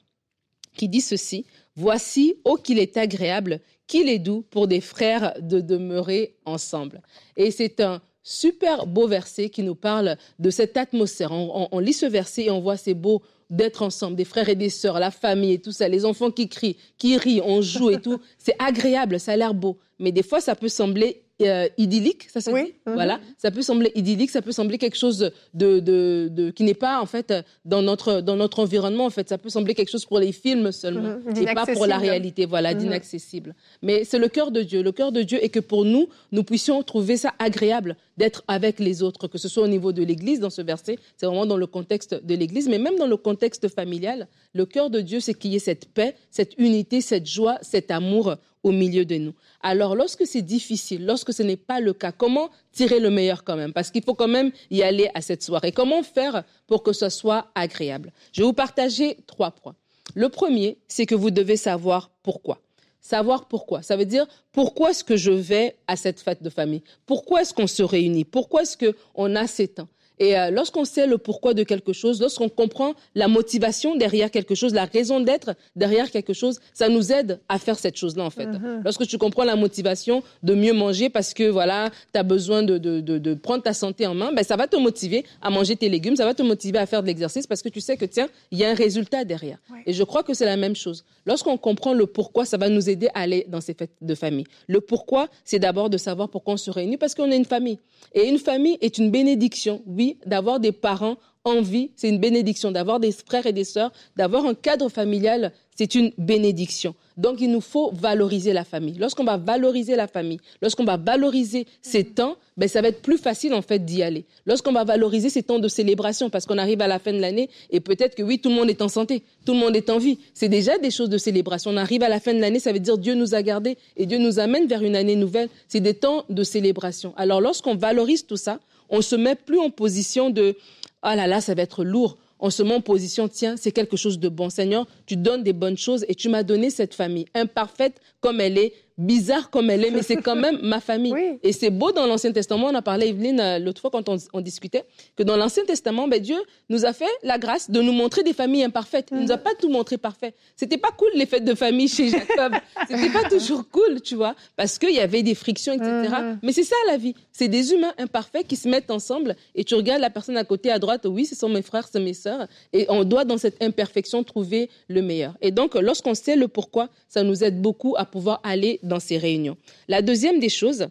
qui 0.78 0.88
dit 0.88 1.02
ceci, 1.02 1.46
Voici, 1.76 2.36
ô 2.46 2.56
qu'il 2.56 2.80
est 2.80 2.96
agréable, 2.96 3.60
qu'il 3.88 4.08
est 4.08 4.20
doux 4.20 4.46
pour 4.50 4.70
des 4.70 4.80
frères 4.80 5.34
de 5.42 5.60
demeurer 5.60 6.38
ensemble. 6.46 7.02
Et 7.36 7.52
c'est 7.52 7.82
un 7.82 8.02
super 8.24 8.88
beau 8.88 9.06
verset 9.06 9.50
qui 9.50 9.62
nous 9.62 9.76
parle 9.76 10.16
de 10.40 10.50
cette 10.50 10.78
atmosphère. 10.78 11.34
On, 11.34 11.68
on 11.70 11.80
lit 11.80 11.92
ce 11.92 12.06
verset 12.06 12.46
et 12.46 12.52
on 12.52 12.62
voit 12.62 12.78
ces 12.78 12.94
beaux 12.94 13.22
d'être 13.50 13.82
ensemble, 13.82 14.16
des 14.16 14.24
frères 14.24 14.48
et 14.48 14.56
des 14.56 14.70
sœurs, 14.70 14.98
la 15.00 15.12
famille 15.12 15.52
et 15.52 15.60
tout 15.60 15.74
ça, 15.74 15.90
les 15.90 16.06
enfants 16.06 16.32
qui 16.32 16.48
crient, 16.48 16.78
qui 16.98 17.18
rient, 17.18 17.42
on 17.44 17.62
joue 17.62 17.92
et 17.92 18.00
tout. 18.00 18.22
C'est 18.38 18.56
agréable, 18.60 19.20
ça 19.20 19.34
a 19.34 19.36
l'air 19.36 19.54
beau. 19.54 19.78
Mais 20.00 20.14
des 20.14 20.24
fois, 20.24 20.40
ça 20.40 20.56
peut 20.56 20.70
sembler 20.70 21.25
euh, 21.42 21.68
idyllique, 21.78 22.30
ça 22.30 22.40
se 22.40 22.50
dit. 22.50 22.74
Mhm. 22.86 22.94
Voilà, 22.94 23.20
ça 23.38 23.52
peut 23.52 23.62
sembler 23.62 23.92
idyllique, 23.96 24.30
ça 24.30 24.42
peut 24.42 24.54
sembler 24.54 24.78
quelque 24.78 24.98
chose 24.98 25.32
de, 25.54 25.80
de, 25.80 26.30
de 26.32 26.50
qui 26.50 26.64
n'est 26.64 26.74
pas 26.74 27.02
en 27.02 27.06
fait 27.06 27.34
dans 27.66 27.82
notre 27.82 28.22
dans 28.22 28.36
notre 28.36 28.60
environnement. 28.60 29.06
En 29.06 29.10
fait, 29.10 29.28
ça 29.28 29.38
peut 29.38 29.50
sembler 29.50 29.74
quelque 29.76 29.92
chose 29.92 30.06
pour 30.06 30.20
les 30.20 30.32
films 30.32 30.72
seulement 30.72 31.18
mhm. 31.26 31.38
et 31.38 31.54
pas 31.54 31.66
pour 31.66 31.88
la 31.88 31.98
réalité. 31.98 32.46
Voilà, 32.46 32.74
mhm. 32.74 32.80
d'inaccessible. 32.80 33.54
Mais 33.82 34.06
c'est 34.06 34.20
le 34.20 34.30
cœur 34.30 34.52
de 34.52 34.62
Dieu. 34.62 34.82
Le 34.82 34.92
cœur 34.92 35.12
de 35.12 35.24
Dieu 35.24 35.44
est 35.44 35.50
que 35.50 35.60
pour 35.60 35.84
nous, 35.84 36.08
nous 36.32 36.44
puissions 36.44 36.82
trouver 36.84 37.18
ça 37.18 37.34
agréable 37.40 37.98
d'être 38.18 38.44
avec 38.48 38.80
les 38.80 39.04
autres, 39.04 39.28
que 39.28 39.38
ce 39.38 39.48
soit 39.48 39.64
au 39.64 39.68
niveau 39.68 39.92
de 39.92 40.04
l'Église 40.04 40.40
dans 40.40 40.50
ce 40.50 40.62
verset, 40.62 40.98
c'est 41.18 41.26
vraiment 41.26 41.46
dans 41.46 41.58
le 41.58 41.68
contexte 41.68 42.14
de 42.14 42.36
l'Église, 42.36 42.70
mais 42.70 42.80
même 42.80 42.96
dans 42.96 43.08
le 43.08 43.18
contexte 43.18 43.68
familial. 43.68 44.28
Le 44.54 44.66
cœur 44.66 44.90
de 44.90 45.02
Dieu, 45.02 45.20
c'est 45.20 45.34
qu'il 45.34 45.52
y 45.52 45.58
ait 45.58 45.60
cette 45.60 45.90
paix, 45.90 46.16
cette 46.32 46.58
unité, 46.58 47.02
cette 47.02 47.26
joie, 47.26 47.58
cet 47.62 47.92
amour 47.92 48.36
au 48.66 48.72
milieu 48.72 49.06
de 49.06 49.18
nous. 49.18 49.34
Alors, 49.62 49.96
lorsque 49.96 50.26
c'est 50.26 50.42
difficile, 50.42 51.06
lorsque 51.06 51.32
ce 51.32 51.44
n'est 51.44 51.56
pas 51.56 51.80
le 51.80 51.94
cas, 51.94 52.12
comment 52.12 52.50
tirer 52.72 53.00
le 53.00 53.12
meilleur 53.12 53.44
quand 53.44 53.56
même? 53.56 53.74
Parce 53.74 53.92
qu'il 53.92 54.04
faut 54.04 54.16
quand 54.16 54.28
même 54.28 54.52
y 54.72 54.82
aller 54.82 55.08
à 55.14 55.22
cette 55.22 55.44
soirée. 55.44 55.72
Comment 55.72 56.02
faire 56.02 56.44
pour 56.66 56.82
que 56.82 56.92
ce 56.92 57.10
soit 57.10 57.46
agréable? 57.54 58.12
Je 58.32 58.42
vais 58.42 58.48
vous 58.48 58.54
partager 58.54 59.18
trois 59.28 59.52
points. 59.52 59.76
Le 60.16 60.30
premier, 60.30 60.80
c'est 60.88 61.06
que 61.06 61.14
vous 61.14 61.30
devez 61.30 61.58
savoir 61.58 62.10
pourquoi. 62.24 62.60
Savoir 63.02 63.48
pourquoi. 63.48 63.84
Ça 63.84 63.96
veut 63.96 64.06
dire 64.06 64.26
pourquoi 64.52 64.90
est-ce 64.90 65.04
que 65.04 65.16
je 65.16 65.32
vais 65.32 65.76
à 65.88 65.96
cette 65.96 66.20
fête 66.20 66.42
de 66.42 66.50
famille? 66.50 66.82
Pourquoi 67.06 67.44
est-ce 67.44 67.54
qu'on 67.54 67.68
se 67.68 67.84
réunit? 67.84 68.26
Pourquoi 68.26 68.64
est-ce 68.64 68.78
qu'on 68.78 69.36
a 69.36 69.46
ces 69.46 69.68
temps? 69.68 69.88
Et 70.20 70.38
euh, 70.38 70.50
lorsqu'on 70.50 70.86
sait 70.86 71.08
le 71.08 71.18
pourquoi 71.18 71.54
de 71.54 71.64
quelque 71.64 71.94
chose, 71.94 72.22
lorsqu'on 72.22 72.50
comprend 72.50 72.94
la 73.16 73.28
motivation 73.28 73.96
derrière 73.96 74.32
quelque 74.32 74.56
chose, 74.56 74.74
la 74.74 74.86
raison 74.86 75.20
d'être 75.20 75.56
derrière 75.76 76.10
quelque 76.12 76.34
chose, 76.34 76.60
ça 76.74 76.90
nous 76.90 77.12
aide 77.12 77.40
à 77.50 77.60
faire 77.60 77.78
cette 77.78 77.98
chose-là, 77.98 78.24
en 78.24 78.30
fait. 78.30 78.46
Mm-hmm. 78.46 78.84
Lorsque 78.84 79.06
tu 79.08 79.18
comprends 79.18 79.44
la 79.44 79.56
motivation 79.56 80.24
de 80.44 80.54
mieux 80.54 80.74
manger 80.74 81.10
parce 81.10 81.34
que, 81.34 81.44
voilà, 81.44 81.90
tu 82.14 82.20
as 82.20 82.24
besoin 82.24 82.64
de, 82.64 82.78
de, 82.78 83.02
de, 83.02 83.18
de, 83.18 83.34
prendre 83.34 83.64
ta 83.64 83.74
santé 83.74 84.08
en 84.08 84.16
main, 84.16 84.32
ben, 84.32 84.44
ça 84.44 84.56
va 84.56 84.68
te 84.68 84.78
motiver 84.78 85.26
à 85.42 85.50
manger 85.50 85.76
tes 85.76 85.90
légumes, 85.90 86.16
ça 86.16 86.26
va 86.26 86.34
te 86.34 86.44
motiver 86.44 86.80
à 86.80 86.86
faire 86.86 87.02
de 87.02 87.08
l'exercice 87.08 87.46
parce 87.48 87.62
que 87.62 87.70
tu 87.70 87.82
sais 87.82 87.98
que, 87.98 88.06
tiens, 88.06 88.28
il 88.52 88.60
y 88.60 88.66
a 88.66 88.70
un 88.70 88.76
résultat 88.76 89.26
derrière. 89.26 89.58
Et 89.86 89.94
je 89.94 90.04
crois 90.04 90.24
que 90.24 90.34
c'est 90.34 90.46
la 90.46 90.58
même 90.58 90.76
chose. 90.76 91.04
Lorsqu'on 91.26 91.58
comprend 91.58 91.94
le 91.94 92.06
pourquoi, 92.06 92.46
ça 92.46 92.58
va 92.58 92.70
nous 92.70 92.90
aider 92.90 93.08
à 93.14 93.22
aller 93.22 93.46
dans 93.50 93.62
ces 93.62 93.74
fêtes 93.74 93.92
de 94.02 94.16
famille. 94.16 94.46
Le 94.68 94.80
pourquoi, 94.80 95.28
c'est 95.44 95.60
d'abord 95.60 95.90
de 95.90 95.98
savoir 95.98 96.30
pourquoi 96.30 96.54
on 96.54 96.58
se 96.58 96.72
réunit 96.72 96.98
parce 96.98 97.16
qu'on 97.16 97.32
est 97.32 97.38
une 97.38 97.46
famille. 97.46 97.80
Et 98.14 98.28
une 98.28 98.38
famille 98.38 98.78
est 98.82 98.98
une 98.98 99.12
bénédiction, 99.12 99.82
oui, 99.88 100.05
d'avoir 100.26 100.60
des 100.60 100.72
parents 100.72 101.18
en 101.46 101.62
vie, 101.62 101.92
c'est 101.96 102.10
une 102.10 102.20
bénédiction. 102.20 102.72
D'avoir 102.72 103.00
des 103.00 103.12
frères 103.12 103.46
et 103.46 103.54
des 103.54 103.64
sœurs, 103.64 103.92
d'avoir 104.18 104.46
un 104.46 104.56
cadre 104.56 104.90
familial, 104.90 105.54
c'est 105.78 105.94
une 105.94 106.12
bénédiction. 106.18 106.96
Donc, 107.18 107.40
il 107.40 107.52
nous 107.52 107.62
faut 107.62 107.92
valoriser 107.94 108.52
la 108.52 108.64
famille. 108.64 108.96
Lorsqu'on 108.98 109.24
va 109.24 109.38
valoriser 109.38 109.96
la 109.96 110.08
famille, 110.08 110.40
lorsqu'on 110.62 110.84
va 110.84 110.98
valoriser 110.98 111.68
ces 111.82 112.04
temps, 112.04 112.36
ben, 112.58 112.68
ça 112.68 112.82
va 112.82 112.90
être 112.90 113.02
plus 113.02 113.18
facile, 113.18 113.54
en 113.54 113.62
fait, 113.62 113.86
d'y 113.86 114.02
aller. 114.02 114.26
Lorsqu'on 114.46 114.72
va 114.72 114.84
valoriser 114.84 115.30
ces 115.30 115.44
temps 115.44 115.60
de 115.60 115.68
célébration, 115.68 116.30
parce 116.30 116.46
qu'on 116.46 116.58
arrive 116.58 116.82
à 116.82 116.88
la 116.88 117.00
fin 117.00 117.14
de 117.14 117.20
l'année 117.20 117.50
et 117.70 117.80
peut-être 117.80 118.16
que 118.16 118.24
oui, 118.24 118.40
tout 118.40 118.50
le 118.50 118.56
monde 118.56 118.70
est 118.70 118.82
en 118.82 118.90
santé, 118.90 119.24
tout 119.46 119.54
le 119.54 119.60
monde 119.60 119.76
est 119.76 119.90
en 119.90 119.98
vie. 119.98 120.18
C'est 120.34 120.50
déjà 120.50 120.78
des 120.78 120.92
choses 120.92 121.10
de 121.10 121.18
célébration. 121.18 121.72
On 121.72 121.78
arrive 121.78 122.04
à 122.04 122.10
la 122.10 122.20
fin 122.20 122.34
de 122.34 122.40
l'année, 122.40 122.60
ça 122.60 122.74
veut 122.74 122.80
dire 122.80 122.98
Dieu 122.98 123.14
nous 123.14 123.36
a 123.36 123.44
gardés 123.44 123.78
et 123.98 124.06
Dieu 124.06 124.18
nous 124.18 124.40
amène 124.40 124.68
vers 124.68 124.82
une 124.82 124.96
année 124.96 125.16
nouvelle. 125.16 125.50
C'est 125.68 125.80
des 125.80 125.94
temps 125.94 126.26
de 126.30 126.44
célébration. 126.44 127.14
Alors, 127.18 127.40
lorsqu'on 127.40 127.76
valorise 127.76 128.26
tout 128.26 128.38
ça, 128.38 128.60
on 128.90 129.02
se 129.02 129.16
met 129.16 129.36
plus 129.36 129.60
en 129.60 129.70
position 129.70 130.30
de 130.30 130.56
ah 131.02 131.16
là 131.16 131.28
là, 131.28 131.40
ça 131.40 131.54
va 131.54 131.62
être 131.62 131.84
lourd. 131.84 132.18
On 132.40 132.50
se 132.50 132.64
met 132.64 132.74
en 132.74 132.82
position, 132.82 133.28
tiens, 133.28 133.56
c'est 133.58 133.72
quelque 133.72 133.96
chose 133.96 134.20
de 134.20 134.28
bon. 134.28 134.50
Seigneur, 134.50 134.88
tu 135.06 135.16
donnes 135.16 135.44
des 135.44 135.54
bonnes 135.54 135.78
choses 135.78 136.04
et 136.08 136.16
tu 136.16 136.30
m'as 136.30 136.44
donné 136.44 136.70
cette 136.70 136.94
famille 136.94 137.28
imparfaite 137.34 138.02
comme 138.20 138.42
elle 138.42 138.58
est, 138.58 138.74
bizarre 138.98 139.50
comme 139.50 139.70
elle 139.70 139.84
est, 139.84 139.92
mais 139.92 140.04
c'est 140.04 140.18
quand 140.18 140.36
même 140.36 140.60
ma 140.62 140.80
famille. 140.80 141.14
Et 141.44 141.52
c'est 141.52 141.70
beau 141.70 141.92
dans 141.92 142.06
l'Ancien 142.06 142.32
Testament. 142.32 142.68
On 142.68 142.76
a 142.76 142.82
parlé, 142.82 143.08
Evelyne, 143.08 143.40
euh, 143.40 143.60
l'autre 143.60 143.82
fois 143.82 143.90
quand 143.90 144.10
on, 144.10 144.42
discutait, 144.42 144.86
que 145.16 145.24
dans 145.24 145.38
l'Ancien 145.38 145.66
Testament, 145.66 146.08
ben, 146.08 146.20
Dieu 146.20 146.38
nous 146.70 146.86
a 146.86 146.94
fait 146.94 147.10
la 147.24 147.38
grâce 147.38 147.70
de 147.70 147.82
nous 147.82 147.92
montrer 147.92 148.24
des 148.24 148.34
familles 148.34 148.64
imparfaites. 148.64 149.10
Il 149.12 149.20
nous 149.20 149.32
a 149.32 149.38
mhm. 149.38 149.44
pas 149.44 149.52
tout 149.60 149.70
montré 149.70 149.98
parfait. 149.98 150.34
C'était 150.56 150.78
pas 150.78 150.92
cool 150.92 151.10
les 151.16 151.26
fêtes 151.26 151.44
de 151.44 151.56
famille 151.56 151.88
chez 151.88 152.10
Jacob. 152.10 152.54
C'était 152.88 153.10
pas 153.10 153.28
toujours 153.30 153.70
cool, 153.70 154.02
tu 154.02 154.16
vois, 154.16 154.36
parce 154.56 154.80
qu'il 154.80 154.94
y 154.94 155.00
avait 155.00 155.24
des 155.24 155.36
frictions, 155.36 155.74
etc. 155.74 155.90
Mhm. 155.90 156.40
Mais 156.42 156.54
c'est 156.54 156.64
ça 156.64 156.76
la 156.88 156.98
vie. 156.98 157.16
C'est 157.32 157.48
des 157.48 157.74
humains 157.74 157.94
imparfaits 157.98 158.48
qui 158.48 158.56
se 158.56 158.70
mettent 158.70 158.92
ensemble 158.92 159.36
et 159.56 159.64
tu 159.64 159.76
regardes 159.76 160.02
la 160.02 160.10
personne 160.10 160.38
à 160.38 160.44
côté, 160.44 160.72
à 160.72 160.80
droite, 160.80 161.06
oui, 161.06 161.26
ce 161.26 161.36
sont 161.36 161.50
mes 161.50 161.62
frères, 161.62 161.88
c'est 161.92 162.00
mes 162.00 162.14
sœurs. 162.14 162.48
Et 162.72 162.86
on 162.90 163.04
doit, 163.04 163.26
dans 163.26 163.38
cette 163.38 163.62
imperfection, 163.62 164.24
trouver 164.24 164.70
le 164.88 165.02
meilleur. 165.02 165.36
Et 165.42 165.52
donc, 165.52 165.76
lorsqu'on 165.76 166.14
sait 166.14 166.36
le 166.36 166.48
pourquoi, 166.48 166.90
ça 167.08 167.24
nous 167.24 167.44
aide 167.44 167.62
beaucoup 167.62 167.96
à 167.98 168.06
pouvoir 168.06 168.40
aller 168.44 168.80
dans 168.86 169.00
ces 169.00 169.18
réunions. 169.18 169.58
La 169.88 170.02
deuxième 170.02 170.40
des 170.40 170.50
choses, 170.50 170.88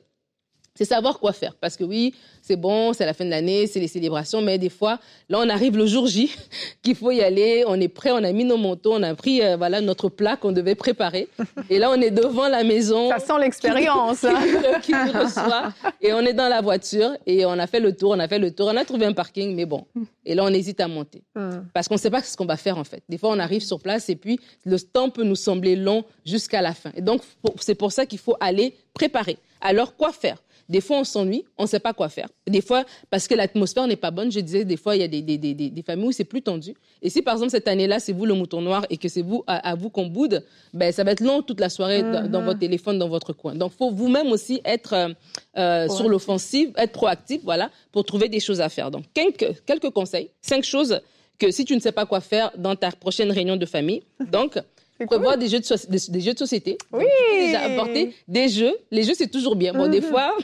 c'est 0.77 0.85
savoir 0.85 1.21
quoi 1.21 1.33
faire. 1.33 1.55
Parce 1.55 1.77
que 1.77 1.85
oui, 1.85 2.15
c'est 2.43 2.57
bon, 2.57 2.93
c'est 2.93 3.07
la 3.07 3.15
fin 3.15 3.25
de 3.25 3.31
l'année, 3.31 3.67
c'est 3.69 3.79
les 3.79 3.89
célébrations, 3.89 4.43
mais 4.43 4.59
des 4.59 4.69
fois, 4.69 4.99
là, 5.29 5.39
on 5.41 5.49
arrive 5.49 5.77
le 5.77 5.87
jour 5.87 6.07
J, 6.07 6.35
qu'il 6.83 6.97
faut 6.97 7.13
y 7.13 7.21
aller, 7.21 7.65
on 7.67 7.81
est 7.81 7.89
prêt, 7.89 8.11
on 8.11 8.25
a 8.25 8.33
mis 8.33 8.45
nos 8.45 8.57
manteaux, 8.57 8.95
on 8.95 9.03
a 9.03 9.15
pris 9.15 9.41
euh, 9.43 9.57
voilà 9.57 9.81
notre 9.81 10.09
plat 10.09 10.37
qu'on 10.37 10.53
devait 10.53 10.75
préparer. 10.75 11.29
Et 11.71 11.79
là, 11.79 11.91
on 11.91 12.01
est 12.01 12.11
devant 12.11 12.49
la 12.49 12.65
maison. 12.65 13.09
Ça 13.09 13.19
sent 13.21 13.41
l'expérience. 13.41 14.25
Hein. 14.25 14.35
Qui, 14.83 14.93
nous 14.93 15.13
reçoit. 15.13 15.73
Et 16.01 16.13
on 16.13 16.21
est 16.21 16.33
dans 16.33 16.49
la 16.49 16.61
voiture 16.61 17.13
et 17.27 17.47
on 17.47 17.53
a 17.53 17.67
fait 17.67 17.81
le 17.81 17.95
tour, 17.95 18.11
on 18.11 18.19
a 18.19 18.27
fait 18.27 18.39
le 18.39 18.51
tour, 18.51 18.71
on 18.73 18.77
a 18.77 18.85
trouvé 18.85 19.07
un 19.07 19.13
parking, 19.13 19.55
mais 19.55 19.67
bon. 19.67 19.87
Et 20.27 20.35
là, 20.35 20.45
on 20.45 20.49
hésite 20.49 20.81
à 20.81 20.89
monter. 20.89 21.23
Hmm. 21.37 21.63
Parce 21.73 21.87
qu'on 21.87 21.95
ne 21.95 22.01
sait 22.01 22.11
pas 22.11 22.23
ce 22.23 22.37
qu'on 22.37 22.47
va 22.47 22.57
faire, 22.57 22.79
en 22.79 22.85
fait. 22.85 23.03
Des 23.09 23.19
fois, 23.19 23.31
on 23.31 23.39
arrive 23.39 23.63
sur 23.63 23.81
place 23.81 24.09
et 24.09 24.17
puis 24.17 24.41
le 24.65 24.81
temps 24.81 25.09
peut 25.09 25.25
nous 25.25 25.37
sembler 25.37 25.77
long 25.77 26.05
jusqu'à 26.27 26.63
la 26.63 26.75
fin. 26.75 26.91
Et 26.97 27.01
donc, 27.01 27.23
c'est 27.61 27.75
pour 27.77 27.93
ça 27.93 28.07
qu'il 28.07 28.19
faut 28.19 28.37
aller 28.41 28.75
préparer. 28.93 29.39
Alors, 29.61 29.97
quoi 29.97 30.13
faire? 30.13 30.39
Des 30.69 30.81
fois, 30.81 30.99
on 30.99 31.05
s'ennuie, 31.05 31.45
on 31.59 31.65
ne 31.65 31.69
sait 31.69 31.81
pas 31.81 31.93
quoi 31.93 32.09
faire. 32.09 32.29
Des 32.47 32.61
fois, 32.61 32.85
parce 33.11 33.29
que 33.29 33.35
l'atmosphère 33.35 33.87
n'est 33.87 33.97
pas 33.97 34.11
bonne, 34.11 34.33
je 34.33 34.41
disais, 34.41 34.65
des 34.65 34.77
fois, 34.77 34.97
il 34.97 35.01
y 35.01 35.05
a 35.05 35.09
des, 35.09 35.23
des, 35.23 35.37
des, 35.39 35.55
des 35.55 35.83
familles 35.83 36.09
où 36.09 36.13
c'est 36.13 36.25
plus 36.25 36.43
tendu. 36.43 36.75
Et 37.03 37.11
si, 37.11 37.23
par 37.23 37.35
exemple, 37.35 37.51
cette 37.51 37.69
année-là, 37.69 38.01
c'est 38.01 38.13
vous 38.13 38.27
le 38.27 38.35
mouton 38.35 38.61
noir 38.61 38.87
et 38.91 38.97
que 38.97 39.09
c'est 39.09 39.23
vous, 39.23 39.45
à, 39.47 39.75
vous 39.75 39.91
qu'on 39.91 40.07
boude, 40.07 40.45
ben, 40.73 40.93
ça 40.93 41.05
va 41.05 41.13
être 41.13 41.21
long 41.21 41.43
toute 41.43 41.61
la 41.61 41.69
soirée 41.69 42.03
dans, 42.03 42.23
mm-hmm. 42.23 42.45
votre 42.45 42.59
téléphone, 42.59 42.99
dans 42.99 43.09
votre 43.09 43.33
coin. 43.33 43.55
Donc, 43.55 43.73
faut 43.73 43.91
vous-même 43.91 44.29
aussi 44.33 44.61
être 44.65 44.95
euh, 44.95 45.09
euh 45.57 45.89
sur 45.89 46.09
l'offensive, 46.09 46.73
être 46.77 46.93
proactif, 46.93 47.43
voilà, 47.45 47.71
pour 47.93 48.05
trouver 48.05 48.29
des 48.29 48.41
choses 48.41 48.61
à 48.61 48.69
faire. 48.69 48.91
Donc, 48.91 49.05
quelques, 49.13 49.63
quelques 49.67 49.91
conseils, 49.91 50.31
cinq 50.41 50.65
choses 50.65 51.01
que 51.39 51.51
si 51.51 51.65
tu 51.65 51.75
ne 51.75 51.81
sais 51.81 51.93
pas 51.93 52.07
quoi 52.07 52.21
faire 52.21 52.53
dans 52.57 52.77
ta 52.77 52.91
prochaine 52.91 53.31
réunion 53.31 53.57
de 53.57 53.67
famille, 53.67 54.03
donc, 54.31 54.59
prévoir 55.07 55.37
des 55.37 55.49
jeux 55.49 55.61
de, 55.61 56.11
des, 56.11 56.21
jeux 56.21 56.35
de 56.35 56.39
société. 56.39 56.79
Oui. 56.93 57.05
déjà 57.39 57.61
apporter 57.63 58.15
des 58.29 58.49
jeux. 58.49 58.75
Les 58.91 59.03
jeux, 59.03 59.15
c'est 59.17 59.31
toujours 59.31 59.57
bien. 59.57 59.73
Bon, 59.73 59.89
des 59.89 60.01
mhm. 60.01 60.07
fois. 60.07 60.37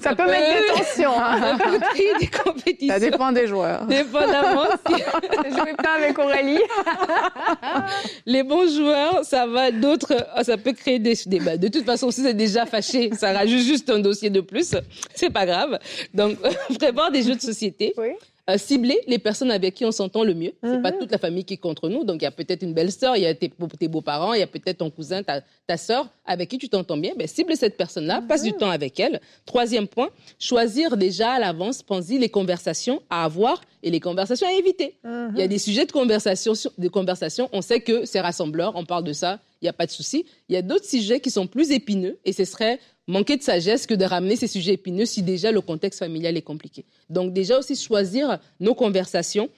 Ça, 0.00 0.14
peut, 0.14 0.26
mettre 0.26 0.60
des 0.60 0.80
tensions. 0.80 1.12
Hein. 1.16 1.58
des 2.20 2.26
compétitions. 2.26 2.94
Ça 2.94 3.00
dépend 3.00 3.32
des 3.32 3.46
joueurs. 3.46 3.86
Dépendamment. 3.86 4.64
Je 4.88 5.50
jouais 5.50 5.74
pas 5.74 5.94
avec 5.98 6.18
Aurélie. 6.18 6.60
Les 8.26 8.42
bons 8.42 8.68
joueurs, 8.68 9.24
ça 9.24 9.46
va. 9.46 9.70
D'autres, 9.70 10.14
oh, 10.36 10.42
ça 10.42 10.56
peut 10.56 10.72
créer 10.72 10.98
des 10.98 11.14
débats. 11.26 11.56
De 11.56 11.68
toute 11.68 11.84
façon, 11.84 12.10
si 12.10 12.22
c'est 12.22 12.34
déjà 12.34 12.66
fâché, 12.66 13.10
ça 13.14 13.32
rajoute 13.32 13.60
juste 13.60 13.88
un 13.90 14.00
dossier 14.00 14.30
de 14.30 14.40
plus. 14.40 14.74
C'est 15.14 15.30
pas 15.30 15.46
grave. 15.46 15.78
Donc, 16.12 16.38
prévoir 16.78 17.10
des 17.10 17.22
jeux 17.22 17.36
de 17.36 17.40
société. 17.40 17.94
Oui. 17.96 18.10
Euh, 18.50 18.58
cibler 18.58 18.98
les 19.06 19.18
personnes 19.18 19.50
avec 19.52 19.74
qui 19.74 19.84
on 19.84 19.92
s'entend 19.92 20.24
le 20.24 20.34
mieux. 20.34 20.52
C'est 20.64 20.82
pas 20.82 20.90
Mhm. 20.90 20.98
toute 20.98 21.12
la 21.12 21.18
famille 21.18 21.44
qui 21.44 21.54
est 21.54 21.58
contre 21.58 21.88
nous. 21.88 22.02
Donc, 22.04 22.20
il 22.22 22.24
y 22.24 22.26
a 22.26 22.30
peut-être 22.32 22.62
une 22.62 22.74
belle-sœur, 22.74 23.16
il 23.16 23.22
y 23.22 23.26
a 23.26 23.34
tes, 23.34 23.50
tes 23.78 23.88
beaux-parents, 23.88 24.32
il 24.34 24.40
y 24.40 24.42
a 24.42 24.46
peut-être 24.48 24.78
ton 24.78 24.90
cousin, 24.90 25.22
ta, 25.22 25.42
ta 25.66 25.76
sœur 25.76 26.08
avec 26.24 26.48
qui 26.50 26.58
tu 26.58 26.68
t'entends 26.68 26.96
bien. 26.96 27.12
Ben, 27.16 27.26
cible 27.28 27.56
cette 27.56 27.76
personne-là, 27.76 28.22
passe 28.28 28.42
du 28.42 28.52
temps 28.52 28.70
avec 28.70 28.98
elle. 28.98 29.20
Troisième 29.46 29.86
point, 29.86 30.08
choisir 30.38 30.96
déjà 30.96 31.32
à 31.32 31.38
l'avance, 31.38 31.82
pense-y, 31.82 32.18
les 32.18 32.28
conversations 32.28 33.00
à 33.10 33.24
avoir 33.24 33.60
et 33.82 33.90
les 33.90 34.00
conversations 34.00 34.46
à 34.46 34.52
éviter. 34.52 34.96
Il 35.04 35.38
y 35.38 35.42
a 35.42 35.48
des 35.48 35.58
sujets 35.58 35.86
de 35.86 35.92
conversation, 35.92 36.52
de 36.78 36.88
conversation. 36.88 37.48
On 37.52 37.62
sait 37.62 37.80
que 37.80 38.04
c'est 38.04 38.20
rassembleur, 38.20 38.72
on 38.76 38.84
parle 38.84 39.04
de 39.04 39.12
ça, 39.12 39.40
il 39.60 39.64
n'y 39.66 39.68
a 39.68 39.72
pas 39.72 39.86
de 39.86 39.90
souci. 39.92 40.24
Il 40.48 40.54
y 40.54 40.58
a 40.58 40.62
d'autres 40.62 40.84
sujets 40.84 41.20
qui 41.20 41.30
sont 41.30 41.46
plus 41.46 41.70
épineux 41.70 42.18
et 42.24 42.32
ce 42.32 42.44
serait 42.44 42.78
manquer 43.06 43.36
de 43.36 43.42
sagesse 43.42 43.86
que 43.86 43.94
de 43.94 44.04
ramener 44.04 44.36
ces 44.36 44.46
sujets 44.46 44.74
épineux 44.74 45.06
si 45.06 45.22
déjà 45.22 45.50
le 45.50 45.60
contexte 45.60 45.98
familial 45.98 46.36
est 46.36 46.42
compliqué. 46.42 46.84
Donc 47.10 47.32
déjà 47.32 47.58
aussi 47.58 47.74
choisir 47.76 48.38
nos 48.60 48.74
conversations 48.74 49.48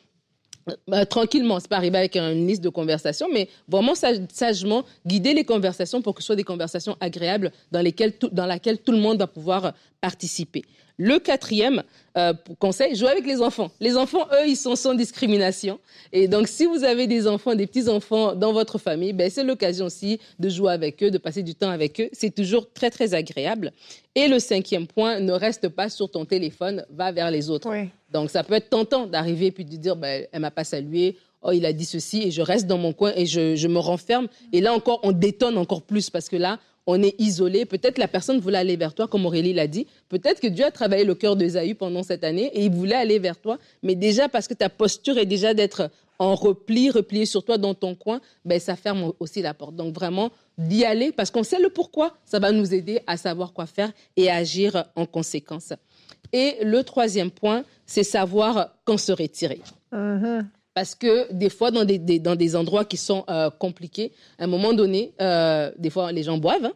euh, 0.94 1.04
tranquillement, 1.04 1.60
c'est 1.60 1.68
pas 1.68 1.76
arriver 1.76 1.98
avec 1.98 2.16
une 2.16 2.46
liste 2.46 2.62
de 2.62 2.70
conversations, 2.70 3.28
mais 3.30 3.48
vraiment 3.68 3.94
sage- 3.94 4.20
sagement 4.32 4.84
guider 5.06 5.34
les 5.34 5.44
conversations 5.44 6.00
pour 6.00 6.14
que 6.14 6.22
ce 6.22 6.26
soit 6.26 6.36
des 6.36 6.44
conversations 6.44 6.96
agréables 7.00 7.52
dans 7.70 7.82
lesquelles 7.82 8.16
tout, 8.16 8.30
dans 8.32 8.46
laquelle 8.46 8.78
tout 8.78 8.92
le 8.92 8.98
monde 8.98 9.18
va 9.18 9.26
pouvoir 9.26 9.74
participer. 10.00 10.64
Le 10.96 11.18
quatrième 11.18 11.82
euh, 12.16 12.32
conseil, 12.60 12.94
jouer 12.94 13.08
avec 13.08 13.26
les 13.26 13.42
enfants. 13.42 13.72
Les 13.80 13.96
enfants, 13.96 14.28
eux, 14.32 14.46
ils 14.46 14.56
sont 14.56 14.76
sans 14.76 14.94
discrimination. 14.94 15.80
Et 16.12 16.28
donc, 16.28 16.46
si 16.46 16.66
vous 16.66 16.84
avez 16.84 17.08
des 17.08 17.26
enfants, 17.26 17.56
des 17.56 17.66
petits-enfants 17.66 18.36
dans 18.36 18.52
votre 18.52 18.78
famille, 18.78 19.12
ben, 19.12 19.28
c'est 19.28 19.42
l'occasion 19.42 19.86
aussi 19.86 20.20
de 20.38 20.48
jouer 20.48 20.72
avec 20.72 21.02
eux, 21.02 21.10
de 21.10 21.18
passer 21.18 21.42
du 21.42 21.56
temps 21.56 21.70
avec 21.70 22.00
eux. 22.00 22.08
C'est 22.12 22.32
toujours 22.32 22.72
très, 22.72 22.90
très 22.90 23.14
agréable. 23.14 23.72
Et 24.14 24.28
le 24.28 24.38
cinquième 24.38 24.86
point, 24.86 25.18
ne 25.18 25.32
reste 25.32 25.68
pas 25.68 25.88
sur 25.88 26.08
ton 26.08 26.24
téléphone, 26.24 26.86
va 26.90 27.10
vers 27.10 27.32
les 27.32 27.50
autres. 27.50 27.68
Oui. 27.68 27.88
Donc, 28.12 28.30
ça 28.30 28.44
peut 28.44 28.54
être 28.54 28.70
tentant 28.70 29.08
d'arriver 29.08 29.46
et 29.46 29.52
puis 29.52 29.64
de 29.64 29.76
dire, 29.76 29.96
ben, 29.96 30.24
elle 30.30 30.40
m'a 30.40 30.52
pas 30.52 30.62
salué, 30.62 31.16
oh, 31.42 31.50
il 31.50 31.66
a 31.66 31.72
dit 31.72 31.84
ceci, 31.84 32.22
et 32.22 32.30
je 32.30 32.42
reste 32.42 32.68
dans 32.68 32.78
mon 32.78 32.92
coin 32.92 33.12
et 33.16 33.26
je, 33.26 33.56
je 33.56 33.66
me 33.66 33.78
renferme. 33.78 34.28
Et 34.52 34.60
là 34.60 34.72
encore, 34.72 35.00
on 35.02 35.10
détonne 35.10 35.58
encore 35.58 35.82
plus 35.82 36.10
parce 36.10 36.28
que 36.28 36.36
là, 36.36 36.60
on 36.86 37.02
est 37.02 37.14
isolé. 37.18 37.64
Peut-être 37.64 37.98
la 37.98 38.08
personne 38.08 38.38
voulait 38.38 38.58
aller 38.58 38.76
vers 38.76 38.94
toi, 38.94 39.08
comme 39.08 39.26
Aurélie 39.26 39.52
l'a 39.52 39.66
dit. 39.66 39.86
Peut-être 40.08 40.40
que 40.40 40.46
Dieu 40.46 40.64
a 40.64 40.70
travaillé 40.70 41.04
le 41.04 41.14
cœur 41.14 41.36
d'Esaü 41.36 41.74
pendant 41.74 42.02
cette 42.02 42.24
année 42.24 42.50
et 42.54 42.64
il 42.64 42.70
voulait 42.70 42.94
aller 42.94 43.18
vers 43.18 43.38
toi. 43.38 43.58
Mais 43.82 43.94
déjà, 43.94 44.28
parce 44.28 44.48
que 44.48 44.54
ta 44.54 44.68
posture 44.68 45.18
est 45.18 45.26
déjà 45.26 45.54
d'être 45.54 45.90
en 46.18 46.34
repli, 46.34 46.90
replié 46.90 47.26
sur 47.26 47.44
toi 47.44 47.58
dans 47.58 47.74
ton 47.74 47.94
coin, 47.94 48.20
ben, 48.44 48.60
ça 48.60 48.76
ferme 48.76 49.12
aussi 49.18 49.42
la 49.42 49.54
porte. 49.54 49.74
Donc, 49.74 49.94
vraiment, 49.94 50.30
d'y 50.58 50.84
aller 50.84 51.10
parce 51.10 51.30
qu'on 51.30 51.42
sait 51.42 51.58
le 51.58 51.70
pourquoi. 51.70 52.16
Ça 52.24 52.38
va 52.38 52.52
nous 52.52 52.72
aider 52.74 53.00
à 53.06 53.16
savoir 53.16 53.52
quoi 53.52 53.66
faire 53.66 53.92
et 54.16 54.30
à 54.30 54.36
agir 54.36 54.84
en 54.94 55.06
conséquence. 55.06 55.72
Et 56.32 56.56
le 56.62 56.82
troisième 56.82 57.30
point, 57.30 57.64
c'est 57.86 58.04
savoir 58.04 58.74
quand 58.84 58.98
se 58.98 59.12
retirer. 59.12 59.60
Mhm. 59.92 60.48
Parce 60.74 60.94
que 60.96 61.32
des 61.32 61.50
fois, 61.50 61.70
dans 61.70 61.84
des, 61.84 61.98
des- 61.98 62.18
dans 62.18 62.34
des 62.36 62.56
endroits 62.56 62.84
qui 62.84 62.96
sont 62.96 63.24
euh, 63.28 63.48
compliqués, 63.50 64.12
à 64.38 64.44
un 64.44 64.46
moment 64.48 64.72
donné, 64.72 65.12
euh, 65.20 65.70
des 65.78 65.90
fois, 65.90 66.10
les 66.12 66.22
gens 66.24 66.36
boivent. 66.38 66.64
hein, 66.64 66.72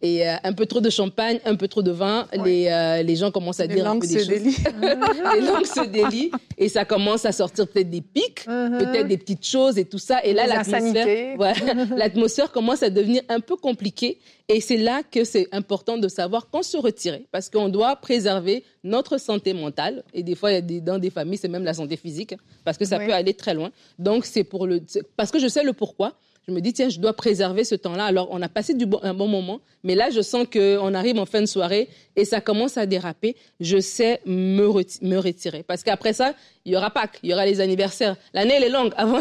et 0.00 0.28
euh, 0.28 0.34
un 0.44 0.52
peu 0.52 0.66
trop 0.66 0.80
de 0.80 0.90
champagne, 0.90 1.40
un 1.44 1.56
peu 1.56 1.66
trop 1.68 1.82
de 1.82 1.90
vin, 1.90 2.26
les, 2.44 2.68
euh, 2.68 3.02
les 3.02 3.16
gens 3.16 3.30
commencent 3.30 3.60
à 3.60 3.66
Les 3.66 3.74
dire 3.74 3.88
un 3.88 3.98
peu 3.98 4.06
des 4.06 4.20
se 4.20 4.30
choses. 4.30 4.42
les 5.34 5.40
langues 5.40 5.66
se 5.66 5.86
délient 5.86 6.30
et 6.56 6.68
ça 6.68 6.84
commence 6.84 7.24
à 7.24 7.32
sortir 7.32 7.66
peut-être 7.66 7.90
des 7.90 8.00
pics, 8.00 8.46
Mhm. 8.46 8.78
peut-être 8.78 9.08
des 9.08 9.18
petites 9.18 9.44
choses 9.46 9.76
et 9.78 9.84
tout 9.84 9.98
ça. 9.98 10.22
Et 10.24 10.32
là, 10.34 10.46
l'atmosphère, 10.46 11.36
l'atmosphère 11.96 12.52
commence 12.52 12.82
à 12.82 12.90
devenir 12.90 13.22
un 13.28 13.40
peu 13.40 13.56
compliquée. 13.56 14.18
Et 14.50 14.60
c'est 14.62 14.78
là 14.78 15.02
que 15.02 15.24
c'est 15.24 15.46
important 15.52 15.98
de 15.98 16.08
savoir 16.08 16.48
quand 16.50 16.62
se 16.62 16.78
retirer, 16.78 17.26
parce 17.32 17.50
qu'on 17.50 17.68
doit 17.68 17.96
préserver 17.96 18.64
notre 18.82 19.18
santé 19.18 19.52
mentale. 19.52 20.02
Et 20.14 20.22
des 20.22 20.34
fois, 20.34 20.60
dans 20.62 20.98
des 20.98 21.10
familles, 21.10 21.36
c'est 21.38 21.48
même 21.48 21.64
la 21.64 21.74
santé 21.74 21.96
physique, 21.98 22.34
parce 22.64 22.78
que 22.78 22.86
ça 22.86 22.96
Oui. 22.98 23.06
peut 23.06 23.12
aller 23.12 23.34
très 23.34 23.52
loin. 23.52 23.70
Donc, 23.98 24.24
c'est 24.24 24.44
pour 24.44 24.66
le, 24.66 24.80
parce 25.16 25.30
que 25.30 25.38
je 25.38 25.48
sais 25.48 25.62
le 25.62 25.74
pourquoi. 25.74 26.14
Je 26.48 26.52
me 26.54 26.62
dis, 26.62 26.72
tiens, 26.72 26.88
je 26.88 26.98
dois 26.98 27.12
préserver 27.12 27.62
ce 27.62 27.74
temps-là. 27.74 28.06
Alors, 28.06 28.28
on 28.30 28.40
a 28.40 28.48
passé 28.48 28.72
du 28.72 28.86
bon, 28.86 29.00
un 29.02 29.12
bon 29.12 29.28
moment, 29.28 29.60
mais 29.84 29.94
là, 29.94 30.08
je 30.08 30.22
sens 30.22 30.46
qu'on 30.50 30.94
arrive 30.94 31.18
en 31.18 31.26
fin 31.26 31.42
de 31.42 31.46
soirée 31.46 31.90
et 32.16 32.24
ça 32.24 32.40
commence 32.40 32.78
à 32.78 32.86
déraper. 32.86 33.36
Je 33.60 33.78
sais 33.78 34.22
me, 34.24 34.66
me 35.02 35.18
retirer. 35.18 35.62
Parce 35.62 35.82
qu'après 35.82 36.14
ça, 36.14 36.32
il 36.64 36.72
y 36.72 36.76
aura 36.76 36.88
Pâques, 36.88 37.18
il 37.22 37.28
y 37.28 37.34
aura 37.34 37.44
les 37.44 37.60
anniversaires. 37.60 38.16
L'année, 38.32 38.54
elle 38.56 38.64
est 38.64 38.70
longue 38.70 38.94
avant, 38.96 39.20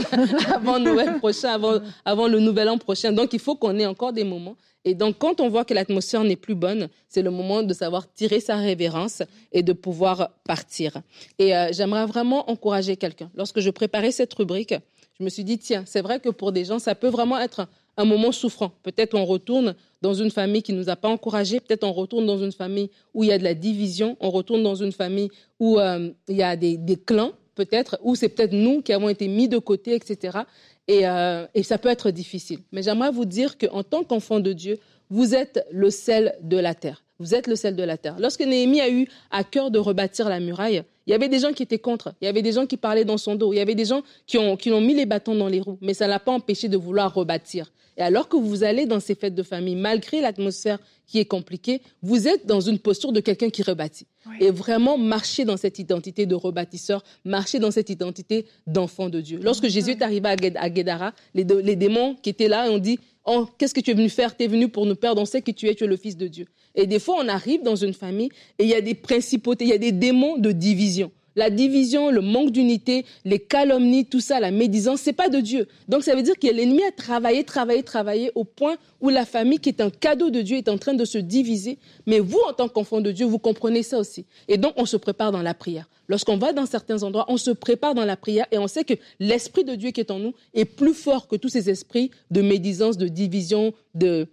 avant 0.53 1.17
prochain, 1.19 1.49
avant, 1.49 1.79
avant 2.05 2.29
le 2.29 2.39
Nouvel 2.39 2.69
An 2.69 2.77
prochain. 2.77 3.11
Donc, 3.11 3.33
il 3.33 3.39
faut 3.39 3.55
qu'on 3.55 3.77
ait 3.77 3.85
encore 3.85 4.13
des 4.13 4.23
moments. 4.23 4.55
Et 4.85 4.95
donc, 4.95 5.17
quand 5.17 5.41
on 5.41 5.49
voit 5.49 5.65
que 5.65 5.73
l'atmosphère 5.73 6.23
n'est 6.23 6.37
plus 6.37 6.55
bonne, 6.55 6.87
c'est 7.09 7.21
le 7.21 7.29
moment 7.29 7.61
de 7.61 7.73
savoir 7.73 8.09
tirer 8.13 8.39
sa 8.39 8.55
révérence 8.55 9.21
et 9.51 9.63
de 9.63 9.73
pouvoir 9.73 10.29
partir. 10.45 11.01
Et 11.39 11.53
euh, 11.53 11.73
j'aimerais 11.73 12.05
vraiment 12.05 12.49
encourager 12.49 12.95
quelqu'un. 12.95 13.29
Lorsque 13.35 13.59
je 13.59 13.69
préparais 13.69 14.13
cette 14.13 14.33
rubrique, 14.33 14.75
je 15.19 15.23
me 15.23 15.29
suis 15.29 15.43
dit, 15.43 15.57
tiens, 15.57 15.83
c'est 15.85 16.01
vrai 16.01 16.19
que 16.19 16.29
pour 16.29 16.51
des 16.51 16.65
gens, 16.65 16.79
ça 16.79 16.93
peut 16.93 17.07
vraiment 17.07 17.39
être 17.39 17.67
un, 17.97 18.05
moment 18.05 18.31
souffrant. 18.31 18.71
Peut-être 18.83 19.15
on 19.15 19.25
retourne 19.25 19.75
dans 20.01 20.13
une 20.13 20.29
famille 20.29 20.61
qui 20.61 20.73
nous 20.73 20.89
a 20.89 20.95
pas 20.95 21.07
encouragés, 21.07 21.59
peut-être 21.59 21.83
on 21.83 21.93
retourne 21.93 22.25
dans 22.27 22.37
une 22.37 22.51
famille 22.51 22.91
où 23.15 23.23
il 23.23 23.29
y 23.29 23.31
a 23.31 23.39
de 23.39 23.43
la 23.43 23.55
division, 23.55 24.15
on 24.19 24.29
retourne 24.29 24.61
dans 24.61 24.75
une 24.75 24.91
famille 24.91 25.29
où 25.59 25.79
euh, 25.79 26.11
il 26.27 26.35
y 26.35 26.43
a 26.43 26.55
des, 26.55 26.77
des 26.77 26.97
clans, 26.97 27.31
peut-être, 27.55 27.97
où 28.03 28.13
c'est 28.13 28.29
peut-être 28.29 28.53
nous 28.53 28.83
qui 28.83 28.93
avons 28.93 29.09
été 29.09 29.27
mis 29.27 29.47
de 29.47 29.57
côté, 29.57 29.95
etc. 29.95 30.39
Et, 30.87 31.07
euh, 31.07 31.47
et 31.55 31.63
ça 31.63 31.79
peut 31.79 31.89
être 31.89 32.11
difficile. 32.11 32.59
Mais 32.71 32.83
j'aimerais 32.83 33.11
vous 33.11 33.25
dire 33.25 33.57
qu'en 33.57 33.81
tant 33.81 34.03
qu'enfant 34.03 34.39
de 34.39 34.53
Dieu, 34.53 34.77
vous 35.09 35.33
êtes 35.33 35.65
le 35.71 35.89
sel 35.89 36.35
de 36.41 36.57
la 36.57 36.75
terre. 36.75 37.03
Vous 37.17 37.33
êtes 37.33 37.47
le 37.47 37.55
sel 37.55 37.75
de 37.75 37.83
la 37.83 37.97
terre. 37.97 38.17
Lorsque 38.19 38.41
Néhémie 38.41 38.81
a 38.81 38.89
eu 38.91 39.07
à 39.31 39.43
cœur 39.43 39.71
de 39.71 39.79
rebâtir 39.79 40.29
la 40.29 40.39
muraille, 40.39 40.83
il 41.07 41.11
y 41.11 41.13
avait 41.13 41.29
des 41.29 41.39
gens 41.39 41.53
qui 41.53 41.63
étaient 41.63 41.79
contre. 41.79 42.13
Il 42.21 42.25
y 42.25 42.27
avait 42.27 42.41
des 42.41 42.51
gens 42.51 42.65
qui 42.65 42.75
parlaient 42.75 43.05
dans 43.05 43.17
son 43.17 43.35
dos. 43.35 43.53
Il 43.53 43.55
y 43.55 43.61
avait 43.61 43.75
des 43.75 43.85
gens 43.85 44.03
qui 44.25 44.37
ont, 44.37 44.57
qui 44.57 44.71
ont 44.71 44.81
mis 44.81 44.93
les 44.93 45.05
bâtons 45.05 45.35
dans 45.35 45.47
les 45.47 45.61
roues. 45.61 45.77
Mais 45.81 45.93
ça 45.93 46.05
ne 46.05 46.09
l'a 46.09 46.19
pas 46.19 46.33
empêché 46.33 46.67
de 46.67 46.75
vouloir 46.75 47.13
rebâtir. 47.13 47.71
Et 47.97 48.01
alors 48.01 48.29
que 48.29 48.37
vous 48.37 48.63
allez 48.63 48.85
dans 48.85 48.99
ces 48.99 49.15
fêtes 49.15 49.33
de 49.33 49.43
famille, 49.43 49.75
malgré 49.75 50.21
l'atmosphère 50.21 50.79
qui 51.07 51.19
est 51.19 51.25
compliquée, 51.25 51.81
vous 52.03 52.27
êtes 52.27 52.45
dans 52.45 52.61
une 52.61 52.77
posture 52.77 53.11
de 53.11 53.19
quelqu'un 53.19 53.49
qui 53.49 53.63
rebâtit. 53.63 54.05
Et 54.39 54.51
vraiment 54.51 54.97
marcher 54.97 55.45
dans 55.45 55.57
cette 55.57 55.79
identité 55.79 56.25
de 56.25 56.35
rebâtisseur, 56.35 57.03
marcher 57.25 57.59
dans 57.59 57.71
cette 57.71 57.89
identité 57.89 58.45
d'enfant 58.67 59.09
de 59.09 59.19
Dieu. 59.19 59.39
Lorsque 59.41 59.67
Jésus 59.67 59.91
est 59.91 60.01
arrivé 60.01 60.29
à 60.55 60.69
Guédara, 60.69 61.13
les, 61.33 61.43
démons 61.43 62.15
qui 62.21 62.29
étaient 62.29 62.49
là 62.49 62.69
ont 62.69 62.77
dit 62.77 62.99
Oh, 63.25 63.47
qu'est-ce 63.57 63.73
que 63.73 63.81
tu 63.81 63.91
es 63.91 63.93
venu 63.93 64.09
faire? 64.09 64.37
Tu 64.37 64.43
es 64.43 64.47
venu 64.47 64.69
pour 64.69 64.85
nous 64.85 64.95
perdre. 64.95 65.21
On 65.21 65.25
sait 65.25 65.41
que 65.41 65.51
tu 65.51 65.67
es, 65.67 65.75
tu 65.75 65.83
es 65.83 65.87
le 65.87 65.97
Fils 65.97 66.15
de 66.15 66.27
Dieu. 66.27 66.45
Et 66.75 66.85
des 66.87 66.99
fois, 66.99 67.17
on 67.19 67.27
arrive 67.27 67.63
dans 67.63 67.75
une 67.75 67.93
famille 67.93 68.29
et 68.59 68.63
il 68.63 68.69
y 68.69 68.75
a 68.75 68.81
des 68.81 68.93
principautés, 68.93 69.65
il 69.65 69.69
y 69.69 69.73
a 69.73 69.77
des 69.77 69.91
démons 69.91 70.37
de 70.37 70.51
division. 70.51 71.11
La 71.37 71.51
division, 71.51 72.09
le 72.09 72.21
manque 72.21 72.49
d'unité, 72.49 73.05
les 73.23 73.37
calomnies, 73.37 74.05
tout 74.05 74.19
ça, 74.19 74.39
la 74.39 74.49
médisance, 74.49 75.01
c'est 75.01 75.13
pas 75.13 75.29
de 75.29 75.39
Dieu. 75.39 75.67
Donc 75.87 76.03
ça 76.03 76.15
veut 76.15 76.23
dire 76.23 76.33
que 76.37 76.47
l'ennemi 76.47 76.81
a 76.83 76.91
travaillé, 76.91 77.43
travaillé, 77.43 77.83
travaillé 77.83 78.31
au 78.33 78.43
point 78.43 78.75
où 79.01 79.09
la 79.09 79.23
famille, 79.23 79.59
qui 79.59 79.69
est 79.69 79.79
un 79.79 79.91
cadeau 79.91 80.31
de 80.31 80.41
Dieu, 80.41 80.57
est 80.57 80.67
en 80.67 80.79
train 80.79 80.95
de 80.95 81.05
se 81.05 81.19
diviser. 81.19 81.77
Mais 82.07 82.19
vous, 82.19 82.41
en 82.49 82.53
tant 82.53 82.67
qu'enfant 82.67 83.01
de 83.01 83.11
Dieu, 83.11 83.27
vous 83.27 83.37
comprenez 83.37 83.83
ça 83.83 83.99
aussi. 83.99 84.25
Et 84.47 84.57
donc 84.57 84.73
on 84.77 84.87
se 84.87 84.97
prépare 84.97 85.31
dans 85.31 85.43
la 85.43 85.53
prière. 85.53 85.87
Lorsqu'on 86.07 86.37
va 86.37 86.53
dans 86.53 86.65
certains 86.65 87.03
endroits, 87.03 87.25
on 87.27 87.37
se 87.37 87.51
prépare 87.51 87.93
dans 87.93 88.05
la 88.05 88.17
prière 88.17 88.47
et 88.51 88.57
on 88.57 88.67
sait 88.67 88.83
que 88.83 88.95
l'esprit 89.19 89.63
de 89.63 89.75
Dieu 89.75 89.91
qui 89.91 89.99
est 89.99 90.09
en 90.09 90.19
nous 90.19 90.33
est 90.55 90.65
plus 90.65 90.93
fort 90.93 91.27
que 91.27 91.35
tous 91.35 91.49
ces 91.49 91.69
esprits 91.69 92.09
de 92.31 92.41
médisance, 92.41 92.97
de 92.97 93.07
division, 93.07 93.73
de 93.93 94.27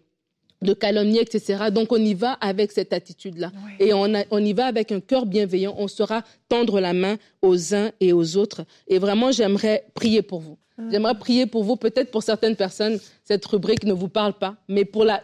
de 0.63 0.73
calomnie, 0.73 1.19
etc. 1.19 1.65
Donc 1.73 1.93
on 1.93 1.97
y 1.97 2.15
va 2.15 2.33
avec 2.33 2.73
cette 2.73 2.93
attitude-là. 2.93 3.53
Et 3.81 3.93
on, 3.93 4.15
a- 4.15 4.25
on 4.31 4.39
y 4.45 4.53
va 4.53 4.67
avec 4.67 4.93
un 4.93 5.01
cœur 5.01 5.27
bienveillant. 5.27 5.75
On 5.79 5.89
saura 5.89 6.23
tendre 6.49 6.81
la 6.81 6.93
main 6.93 7.17
aux 7.43 7.75
uns 7.75 7.91
et 8.01 8.13
aux 8.13 8.37
autres. 8.37 8.65
Et 8.89 8.99
vraiment, 8.99 9.31
j'aimerais 9.33 9.85
prier 9.95 10.23
pour 10.23 10.41
vous. 10.41 10.57
J'aimerais 10.91 11.15
prier 11.19 11.47
pour 11.47 11.63
vous. 11.65 11.77
Peut-être 11.77 12.11
pour 12.11 12.23
certaines 12.23 12.57
personnes, 12.57 12.99
cette 13.25 13.45
rubrique 13.47 13.85
ne 13.85 13.93
vous 13.93 14.09
parle 14.09 14.33
pas. 14.33 14.57
Mais 14.69 14.85
pour 14.85 15.05
la, 15.05 15.23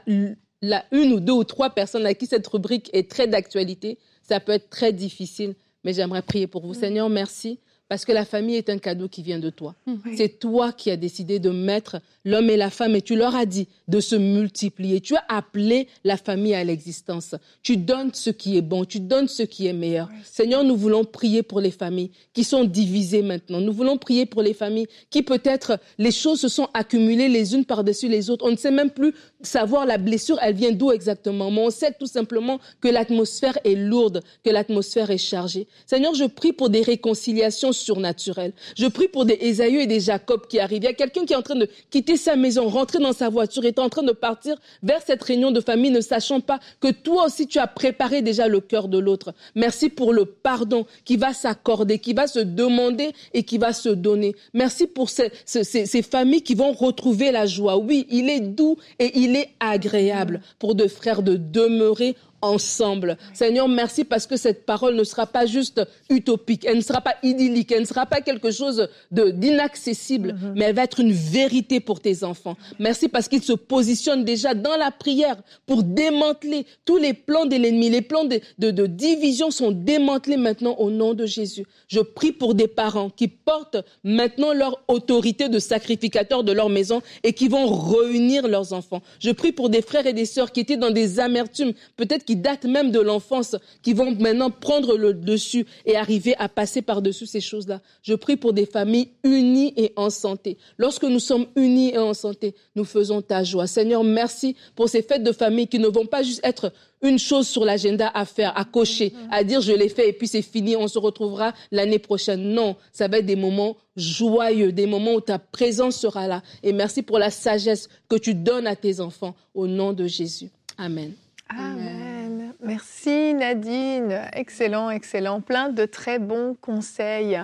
la 0.62 0.85
une 0.93 1.12
ou 1.14 1.21
deux 1.21 1.33
ou 1.33 1.45
trois 1.45 1.71
personnes 1.71 2.07
à 2.07 2.14
qui 2.14 2.27
cette 2.27 2.47
rubrique 2.47 2.88
est 2.93 3.11
très 3.11 3.27
d'actualité, 3.27 3.99
ça 4.23 4.38
peut 4.40 4.53
être 4.53 4.71
très 4.71 4.93
difficile. 4.93 5.55
Mais 5.85 5.93
j'aimerais 5.95 6.23
prier 6.23 6.47
pour 6.47 6.64
vous. 6.66 6.75
Seigneur, 6.75 7.09
merci. 7.09 7.59
Parce 7.90 8.05
que 8.05 8.12
la 8.12 8.24
famille 8.24 8.55
est 8.55 8.70
un 8.70 8.79
cadeau 8.79 9.09
qui 9.09 9.20
vient 9.20 9.40
de 9.40 9.50
toi. 9.50 9.74
C'est 10.16 10.38
toi 10.38 10.70
qui 10.70 10.92
as 10.92 10.96
décidé 10.96 11.40
de 11.40 11.50
mettre 11.50 12.00
l'homme 12.24 12.48
et 12.48 12.57
la 12.57 12.70
femme 12.70 12.94
et 12.94 13.03
tu 13.03 13.16
leur 13.16 13.35
as 13.35 13.46
dit 13.46 13.66
de 13.88 13.98
se 13.98 14.14
multiplier. 14.14 15.00
Tu 15.00 15.16
as 15.16 15.24
appelé 15.29 15.88
la 16.05 16.16
famille 16.16 16.55
à 16.55 16.62
l'existence. 16.62 17.35
Tu 17.64 17.76
donnes 17.76 18.14
ce 18.14 18.31
qui 18.31 18.57
est 18.57 18.62
bon, 18.62 18.85
tu 18.85 19.00
donnes 19.00 19.26
ce 19.26 19.42
qui 19.42 19.66
est 19.66 19.72
meilleur. 19.72 20.09
Seigneur, 20.22 20.62
nous 20.62 20.76
voulons 20.76 21.05
prier 21.05 21.42
pour 21.42 21.61
les 21.61 21.72
familles 21.72 22.12
qui 22.33 22.44
sont 22.44 22.62
divisées 22.62 23.22
maintenant. 23.22 23.61
Nous 23.61 23.72
voulons 23.72 23.98
prier 23.98 24.24
pour 24.24 24.42
les 24.42 24.55
familles 24.55 24.87
qui 25.11 25.24
peut-être 25.24 25.81
les 25.98 26.12
choses 26.12 26.40
se 26.40 26.48
sont 26.48 26.68
accumulées 26.72 27.29
les 27.29 27.57
unes 27.57 27.64
par-dessus 27.64 28.07
les 28.07 28.31
autres. 28.31 28.46
On 28.46 28.53
ne 28.53 28.57
sait 28.57 28.70
même 28.70 28.90
plus 28.90 29.12
savoir 29.42 29.87
la 29.87 29.98
blessure, 29.98 30.38
elle 30.42 30.55
vient 30.55 30.72
d'où 30.72 30.92
exactement? 30.92 31.50
Mais 31.50 31.61
on 31.61 31.70
sait 31.70 31.94
tout 31.98 32.07
simplement 32.07 32.59
que 32.81 32.88
l'atmosphère 32.88 33.59
est 33.64 33.74
lourde, 33.74 34.22
que 34.44 34.50
l'atmosphère 34.50 35.11
est 35.11 35.18
chargée. 35.18 35.66
Seigneur, 35.87 36.14
je 36.14 36.24
prie 36.24 36.53
pour 36.53 36.70
des 36.70 36.83
réconciliations 36.83 37.72
surnaturelles. 37.72 38.53
Je 38.76 38.87
prie 38.87 39.09
pour 39.09 39.24
des 39.24 39.38
Ésaü 39.40 39.81
et 39.81 39.87
des 39.87 40.00
Jacob 40.00 40.46
qui 40.46 40.59
arrivent. 40.59 40.83
Il 40.83 40.85
y 40.85 40.88
a 40.88 40.94
quelqu'un 40.94 41.24
qui 41.24 41.33
est 41.33 41.37
en 41.37 41.42
train 41.42 41.57
de 41.57 41.68
quitter 41.90 42.16
sa 42.16 42.37
maison, 42.37 42.68
rentrer 42.68 42.98
dans 42.98 43.12
sa 43.12 43.29
voiture, 43.29 43.64
est 43.64 43.79
en 43.79 43.88
train 43.88 44.03
de 44.03 44.12
partir 44.12 44.57
vers 44.83 45.00
cette 45.05 45.22
réunion 45.22 45.50
de 45.50 45.61
famille, 45.61 45.90
ne 45.90 46.00
sachant 46.00 46.40
pas 46.40 46.61
que 46.81 46.90
toi 46.90 47.26
aussi 47.26 47.46
tu 47.46 47.59
as 47.59 47.66
préparé 47.66 48.22
déjà 48.22 48.48
le 48.48 48.61
cœur 48.61 48.88
de 48.88 48.98
l'autre. 48.98 49.35
Merci 49.55 49.88
pour 49.88 50.12
le 50.12 50.24
pardon 50.24 50.87
qui 51.05 51.16
va 51.16 51.33
s'accorder, 51.33 51.98
qui 51.98 52.12
va 52.12 52.26
se 52.26 52.38
demander 52.38 53.12
et 53.35 53.42
qui 53.42 53.59
va 53.59 53.72
se 53.72 53.88
donner. 53.88 54.35
Merci 54.55 54.87
pour 54.87 55.11
ces, 55.11 55.31
ces, 55.44 55.64
ces 55.64 56.03
familles 56.03 56.42
qui 56.42 56.55
vont 56.55 56.72
retrouver 56.72 57.31
la 57.31 57.46
joie. 57.46 57.76
Oui, 57.76 58.07
il 58.11 58.29
est 58.29 58.40
doux 58.40 58.76
et 58.98 59.18
il 59.18 59.30
est 59.37 59.51
agréable 59.61 60.40
pour 60.59 60.75
deux 60.75 60.88
frères 60.88 61.23
de 61.23 61.37
demeurer 61.37 62.16
ensemble. 62.42 63.16
Seigneur, 63.35 63.68
merci 63.68 64.05
parce 64.05 64.26
que 64.26 64.37
cette 64.37 64.64
parole 64.66 64.94
ne 64.94 65.05
sera 65.05 65.26
pas 65.26 65.46
juste 65.46 65.83
utopique, 66.09 66.64
elle 66.64 66.76
ne 66.76 66.83
sera 66.83 67.00
pas 67.00 67.14
idyllique, 67.22 67.72
elle 67.72 67.83
ne 67.83 67.87
sera 67.87 68.07
pas 68.07 68.20
quelque 68.20 68.50
chose 68.50 68.88
de 69.11 69.31
d'inaccessible, 69.31 70.33
mhm. 70.33 70.53
mais 70.57 70.64
elle 70.66 70.74
va 70.74 70.85
être 70.85 71.00
une 71.00 71.12
vérité 71.12 71.81
pour 71.81 72.00
tes 72.00 72.24
enfants. 72.24 72.57
Merci 72.79 73.09
parce 73.09 73.29
qu'ils 73.29 73.42
se 73.42 73.53
positionnent 73.53 74.24
déjà 74.24 74.55
dans 74.55 74.76
la 74.76 74.90
prière 74.90 75.37
pour 75.66 75.83
démanteler 75.83 76.66
tous 76.85 76.96
les 76.96 77.14
plans 77.14 77.46
de 77.46 77.57
l'ennemi. 77.57 77.90
Les 77.90 78.03
plans 78.03 78.24
de, 78.24 78.40
de, 78.59 78.70
de 78.70 78.87
division 78.87 79.50
sont 79.50 79.70
démantelés 79.70 80.37
maintenant 80.37 80.74
au 80.79 80.90
nom 80.90 81.14
de 81.14 81.26
Jésus. 81.26 81.66
Je 81.88 82.00
prie 82.00 82.33
pour 82.33 82.55
des 82.55 82.68
parents 82.68 83.11
qui 83.11 83.29
portent 83.29 83.79
maintenant 84.05 84.53
leur 84.53 84.83
autorité 84.88 85.48
de 85.48 85.59
sacrificateur 85.59 86.44
de 86.44 86.53
leur 86.53 86.68
maison 86.68 87.03
et 87.22 87.33
qui 87.33 87.48
vont 87.48 87.66
réunir 87.66 88.48
leurs 88.48 88.72
enfants. 88.72 89.03
Je 89.18 89.31
prie 89.31 89.53
pour 89.53 89.70
des 89.70 89.83
frères 89.83 90.07
et 90.07 90.12
des 90.12 90.24
sœurs 90.24 90.53
qui 90.53 90.61
étaient 90.61 90.76
dans 90.76 90.90
des 90.90 91.20
amertumes, 91.20 91.72
peut-être 91.96 92.24
qui 92.31 92.37
datent 92.37 92.64
même 92.64 92.93
de 92.93 93.01
l'enfance, 93.01 93.57
qui 93.83 93.93
vont 93.93 94.14
maintenant 94.14 94.53
prendre 94.53 94.97
le 94.97 95.14
dessus 95.14 95.66
et 95.85 95.97
arriver 95.97 96.37
à 96.38 96.49
passer 96.49 96.81
par-dessus 96.81 97.27
ces 97.27 97.40
choses-là. 97.40 97.81
Je 98.03 98.14
prie 98.14 98.37
pour 98.37 98.53
des 98.53 98.66
familles 98.66 99.09
unies 99.25 99.75
et 99.77 99.93
en 99.97 100.11
santé. 100.11 100.57
Lorsque 100.79 101.03
nous 101.03 101.19
sommes 101.19 101.47
unis 101.57 101.90
et 101.93 101.99
en 101.99 102.14
santé, 102.14 102.55
nous 102.77 102.85
faisons 102.85 103.21
ta 103.21 103.43
joie. 103.43 103.66
Seigneur, 103.66 104.05
merci 104.05 104.55
pour 104.77 104.88
ces 104.88 105.03
fêtes 105.03 105.25
de 105.25 105.33
famille 105.33 105.66
qui 105.66 105.81
ne 105.81 105.88
vont 105.88 106.07
pas 106.07 106.23
juste 106.23 106.40
être 106.45 106.73
une 107.03 107.19
chose 107.19 107.49
sur 107.49 107.64
l'agenda 107.64 108.09
à 108.14 108.25
faire, 108.25 108.57
à 108.57 108.64
cocher, 108.64 109.12
à 109.33 109.43
dire 109.43 109.61
je 109.61 109.73
l'ai 109.73 109.88
fait 109.88 110.09
et 110.09 110.12
puis 110.12 110.29
c'est 110.29 110.40
fini, 110.40 110.77
on 110.77 110.87
se 110.87 111.01
retrouvera 111.01 111.53
l'année 111.73 111.99
prochaine. 111.99 112.55
Non, 112.55 112.77
ça 112.93 113.09
va 113.09 113.19
être 113.19 113.27
des 113.27 113.35
moments 113.35 113.77
joyeux, 113.97 114.71
des 114.71 114.87
moments 114.87 115.14
où 115.14 115.21
ta 115.21 115.40
présence 115.40 115.97
sera 115.97 116.29
là. 116.29 116.45
Et 116.62 116.73
merci 116.73 117.03
pour 117.03 117.19
la 117.19 117.31
sagesse 117.33 117.88
que 118.09 118.14
tu 118.14 118.37
donnes 118.37 118.69
à 118.69 118.77
tes 118.77 119.01
enfants 119.01 119.35
au 119.53 119.66
nom 119.66 119.93
de 119.93 120.07
Jésus. 120.07 120.51
Amen. 120.79 121.12
Amen. 121.50 122.54
Merci 122.60 123.34
Nadine. 123.34 124.22
Excellent, 124.32 124.90
excellent. 124.90 125.40
Plein 125.40 125.68
de 125.68 125.84
très 125.84 126.18
bons 126.18 126.56
conseils. 126.60 127.40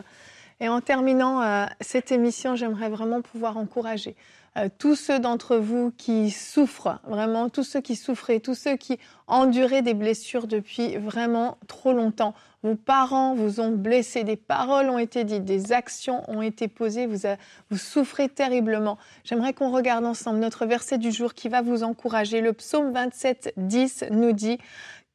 Et 0.60 0.68
en 0.68 0.80
terminant 0.80 1.42
euh, 1.42 1.66
cette 1.80 2.12
émission, 2.12 2.56
j'aimerais 2.56 2.88
vraiment 2.88 3.20
pouvoir 3.20 3.56
encourager 3.56 4.16
euh, 4.56 4.68
tous 4.78 4.94
ceux 4.94 5.18
d'entre 5.18 5.56
vous 5.56 5.92
qui 5.98 6.30
souffrent, 6.30 7.00
vraiment 7.06 7.50
tous 7.50 7.64
ceux 7.64 7.80
qui 7.80 7.94
souffraient, 7.94 8.40
tous 8.40 8.54
ceux 8.54 8.76
qui 8.76 8.98
enduraient 9.26 9.82
des 9.82 9.92
blessures 9.92 10.46
depuis 10.46 10.96
vraiment 10.96 11.58
trop 11.66 11.92
longtemps. 11.92 12.34
Vos 12.66 12.74
parents 12.74 13.36
vous 13.36 13.60
ont 13.60 13.70
blessé, 13.70 14.24
des 14.24 14.34
paroles 14.34 14.90
ont 14.90 14.98
été 14.98 15.22
dites, 15.22 15.44
des 15.44 15.72
actions 15.72 16.28
ont 16.28 16.42
été 16.42 16.66
posées, 16.66 17.06
vous, 17.06 17.76
souffrez 17.76 18.28
terriblement. 18.28 18.98
J'aimerais 19.22 19.52
qu'on 19.52 19.70
regarde 19.70 20.04
ensemble 20.04 20.40
notre 20.40 20.66
verset 20.66 20.98
du 20.98 21.12
jour 21.12 21.34
qui 21.34 21.48
va 21.48 21.62
vous 21.62 21.84
encourager. 21.84 22.40
Le 22.40 22.52
psaume 22.52 22.92
27, 22.92 23.52
10 23.56 24.06
nous 24.10 24.32
dit 24.32 24.58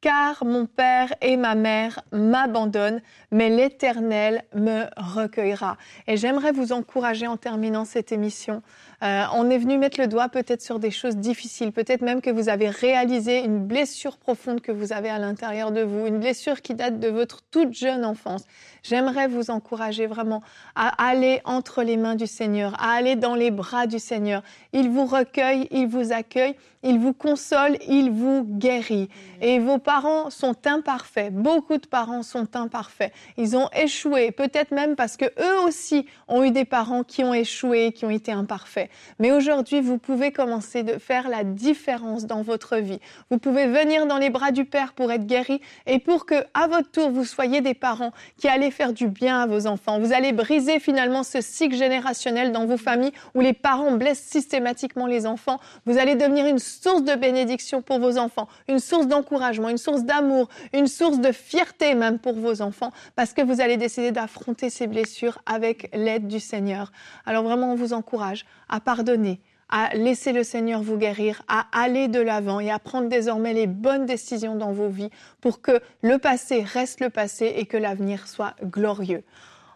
car 0.00 0.46
mon 0.46 0.64
père 0.64 1.14
et 1.20 1.36
ma 1.36 1.54
mère 1.54 2.00
m'abandonnent, 2.10 3.02
mais 3.30 3.50
l'Éternel 3.50 4.44
me 4.54 4.84
recueillera. 4.96 5.76
Et 6.06 6.16
j'aimerais 6.16 6.52
vous 6.52 6.72
encourager 6.72 7.26
en 7.26 7.36
terminant 7.36 7.84
cette 7.84 8.12
émission 8.12 8.62
euh, 9.02 9.24
on 9.34 9.50
est 9.50 9.58
venu 9.58 9.78
mettre 9.78 10.00
le 10.00 10.06
doigt 10.06 10.28
peut-être 10.28 10.62
sur 10.62 10.78
des 10.78 10.92
choses 10.92 11.16
difficiles, 11.16 11.72
peut-être 11.72 12.02
même 12.02 12.20
que 12.20 12.30
vous 12.30 12.48
avez 12.48 12.68
réalisé 12.68 13.40
une 13.40 13.58
blessure 13.66 14.16
profonde 14.16 14.60
que 14.60 14.70
vous 14.70 14.92
avez 14.92 15.08
à 15.08 15.18
l'intérieur 15.18 15.72
de 15.72 15.82
vous, 15.82 16.06
une 16.06 16.20
blessure 16.20 16.62
qui 16.62 16.74
date 16.74 17.00
de 17.00 17.08
votre 17.08 17.42
toute 17.50 17.74
jeune 17.74 18.04
enfance. 18.04 18.44
J'aimerais 18.84 19.28
vous 19.28 19.50
encourager 19.50 20.06
vraiment 20.06 20.42
à 20.74 21.08
aller 21.08 21.40
entre 21.44 21.82
les 21.82 21.96
mains 21.96 22.14
du 22.14 22.26
Seigneur, 22.26 22.74
à 22.80 22.92
aller 22.92 23.16
dans 23.16 23.34
les 23.34 23.50
bras 23.50 23.86
du 23.86 23.98
Seigneur. 23.98 24.42
Il 24.72 24.88
vous 24.88 25.06
recueille, 25.06 25.68
il 25.70 25.86
vous 25.86 26.12
accueille, 26.12 26.54
il 26.82 26.98
vous 26.98 27.12
console, 27.12 27.78
il 27.88 28.10
vous 28.10 28.44
guérit. 28.44 29.08
Et 29.40 29.60
vos 29.60 29.78
parents 29.78 30.30
sont 30.30 30.56
imparfaits. 30.66 31.32
Beaucoup 31.32 31.76
de 31.76 31.86
parents 31.86 32.24
sont 32.24 32.56
imparfaits. 32.56 33.12
Ils 33.36 33.56
ont 33.56 33.68
échoué, 33.72 34.32
peut-être 34.32 34.72
même 34.72 34.96
parce 34.96 35.16
que 35.16 35.26
eux 35.26 35.60
aussi 35.64 36.06
ont 36.26 36.42
eu 36.42 36.50
des 36.50 36.64
parents 36.64 37.04
qui 37.04 37.22
ont 37.22 37.34
échoué, 37.34 37.92
qui 37.92 38.04
ont 38.04 38.10
été 38.10 38.32
imparfaits. 38.32 38.90
Mais 39.18 39.32
aujourd'hui, 39.32 39.80
vous 39.80 39.98
pouvez 39.98 40.32
commencer 40.32 40.82
de 40.82 40.98
faire 40.98 41.28
la 41.28 41.44
différence 41.44 42.26
dans 42.26 42.42
votre 42.42 42.76
vie. 42.76 43.00
Vous 43.30 43.38
pouvez 43.38 43.66
venir 43.66 44.06
dans 44.06 44.18
les 44.18 44.30
bras 44.30 44.50
du 44.50 44.64
Père 44.64 44.92
pour 44.92 45.10
être 45.12 45.26
guéri 45.26 45.60
et 45.86 45.98
pour 45.98 46.26
que, 46.26 46.34
à 46.54 46.66
votre 46.66 46.90
tour, 46.90 47.10
vous 47.10 47.24
soyez 47.24 47.60
des 47.60 47.74
parents 47.74 48.12
qui 48.38 48.48
allez 48.48 48.70
faire 48.70 48.92
du 48.92 49.08
bien 49.08 49.40
à 49.40 49.46
vos 49.46 49.66
enfants. 49.66 50.00
Vous 50.00 50.12
allez 50.12 50.32
briser 50.32 50.80
finalement 50.80 51.22
ce 51.22 51.40
cycle 51.40 51.76
générationnel 51.76 52.52
dans 52.52 52.66
vos 52.66 52.76
familles 52.76 53.12
où 53.34 53.40
les 53.40 53.52
parents 53.52 53.92
blessent 53.92 54.22
systématiquement 54.22 55.06
les 55.06 55.26
enfants. 55.26 55.60
Vous 55.86 55.98
allez 55.98 56.14
devenir 56.14 56.46
une 56.46 56.58
source 56.58 57.02
de 57.02 57.14
bénédiction 57.14 57.82
pour 57.82 57.98
vos 57.98 58.18
enfants, 58.18 58.48
une 58.68 58.78
source 58.78 59.06
d'encouragement, 59.06 59.68
une 59.68 59.78
source 59.78 60.04
d'amour, 60.04 60.48
une 60.72 60.86
source 60.86 61.18
de 61.18 61.32
fierté 61.32 61.94
même 61.94 62.18
pour 62.18 62.34
vos 62.34 62.62
enfants 62.62 62.90
parce 63.16 63.32
que 63.32 63.42
vous 63.42 63.60
allez 63.60 63.76
décider 63.76 64.12
d'affronter 64.12 64.70
ces 64.70 64.86
blessures 64.86 65.38
avec 65.46 65.90
l'aide 65.94 66.26
du 66.28 66.40
Seigneur. 66.40 66.92
Alors 67.26 67.44
vraiment, 67.44 67.72
on 67.72 67.74
vous 67.74 67.92
encourage 67.92 68.44
à 68.68 68.80
pardonner, 68.84 69.40
à 69.68 69.94
laisser 69.94 70.32
le 70.32 70.44
Seigneur 70.44 70.82
vous 70.82 70.98
guérir, 70.98 71.42
à 71.48 71.66
aller 71.72 72.08
de 72.08 72.20
l'avant 72.20 72.60
et 72.60 72.70
à 72.70 72.78
prendre 72.78 73.08
désormais 73.08 73.54
les 73.54 73.66
bonnes 73.66 74.04
décisions 74.04 74.54
dans 74.54 74.72
vos 74.72 74.88
vies 74.88 75.10
pour 75.40 75.62
que 75.62 75.80
le 76.02 76.18
passé 76.18 76.62
reste 76.62 77.00
le 77.00 77.08
passé 77.08 77.54
et 77.56 77.64
que 77.64 77.78
l'avenir 77.78 78.28
soit 78.28 78.54
glorieux. 78.62 79.24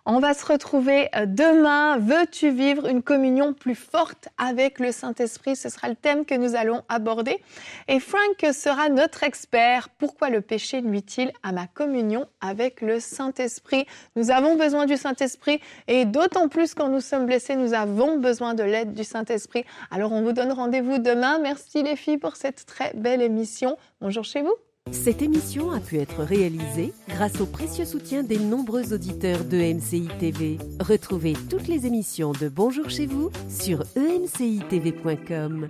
On 0.08 0.20
va 0.20 0.34
se 0.34 0.46
retrouver 0.46 1.08
euh, 1.16 1.26
demain. 1.26 1.98
Veux-tu 1.98 2.52
vivre 2.52 2.86
une 2.86 3.02
communion 3.02 3.52
plus 3.52 3.74
forte 3.74 4.28
avec 4.38 4.78
le 4.78 4.92
Saint-Esprit? 4.92 5.56
Ce 5.56 5.68
sera 5.68 5.88
le 5.88 5.96
thème 5.96 6.24
que 6.24 6.36
nous 6.36 6.54
allons 6.54 6.82
aborder. 6.88 7.42
Et 7.88 7.98
Frank 7.98 8.46
sera 8.52 8.88
notre 8.88 9.24
expert. 9.24 9.88
Pourquoi 9.98 10.30
le 10.30 10.42
péché 10.42 10.80
nuit-il 10.80 11.32
à 11.42 11.50
ma 11.50 11.66
communion 11.66 12.28
avec 12.40 12.82
le 12.82 13.00
Saint-Esprit? 13.00 13.84
Nous 14.14 14.30
avons 14.30 14.54
besoin 14.54 14.86
du 14.86 14.96
Saint-Esprit 14.96 15.60
et 15.88 16.04
d'autant 16.04 16.46
plus 16.46 16.74
quand 16.74 16.88
nous 16.88 17.00
sommes 17.00 17.26
blessés, 17.26 17.56
nous 17.56 17.74
avons 17.74 18.16
besoin 18.16 18.54
de 18.54 18.62
l'aide 18.62 18.94
du 18.94 19.02
Saint-Esprit. 19.02 19.64
Alors 19.90 20.12
on 20.12 20.22
vous 20.22 20.32
donne 20.32 20.52
rendez-vous 20.52 20.98
demain. 20.98 21.40
Merci 21.40 21.82
les 21.82 21.96
filles 21.96 22.18
pour 22.18 22.36
cette 22.36 22.64
très 22.64 22.92
belle 22.94 23.22
émission. 23.22 23.76
Bonjour 24.00 24.22
chez 24.22 24.42
vous. 24.42 24.54
Cette 24.92 25.20
émission 25.20 25.72
a 25.72 25.80
pu 25.80 25.98
être 25.98 26.22
réalisée 26.22 26.92
grâce 27.08 27.40
au 27.40 27.46
précieux 27.46 27.84
soutien 27.84 28.22
des 28.22 28.38
nombreux 28.38 28.92
auditeurs 28.92 29.44
de 29.44 29.56
MCI 29.56 30.08
TV. 30.20 30.58
Retrouvez 30.78 31.32
toutes 31.50 31.66
les 31.66 31.86
émissions 31.86 32.30
de 32.30 32.48
Bonjour 32.48 32.88
chez 32.88 33.06
vous 33.06 33.30
sur 33.48 33.82
emcitv.com. 33.96 35.68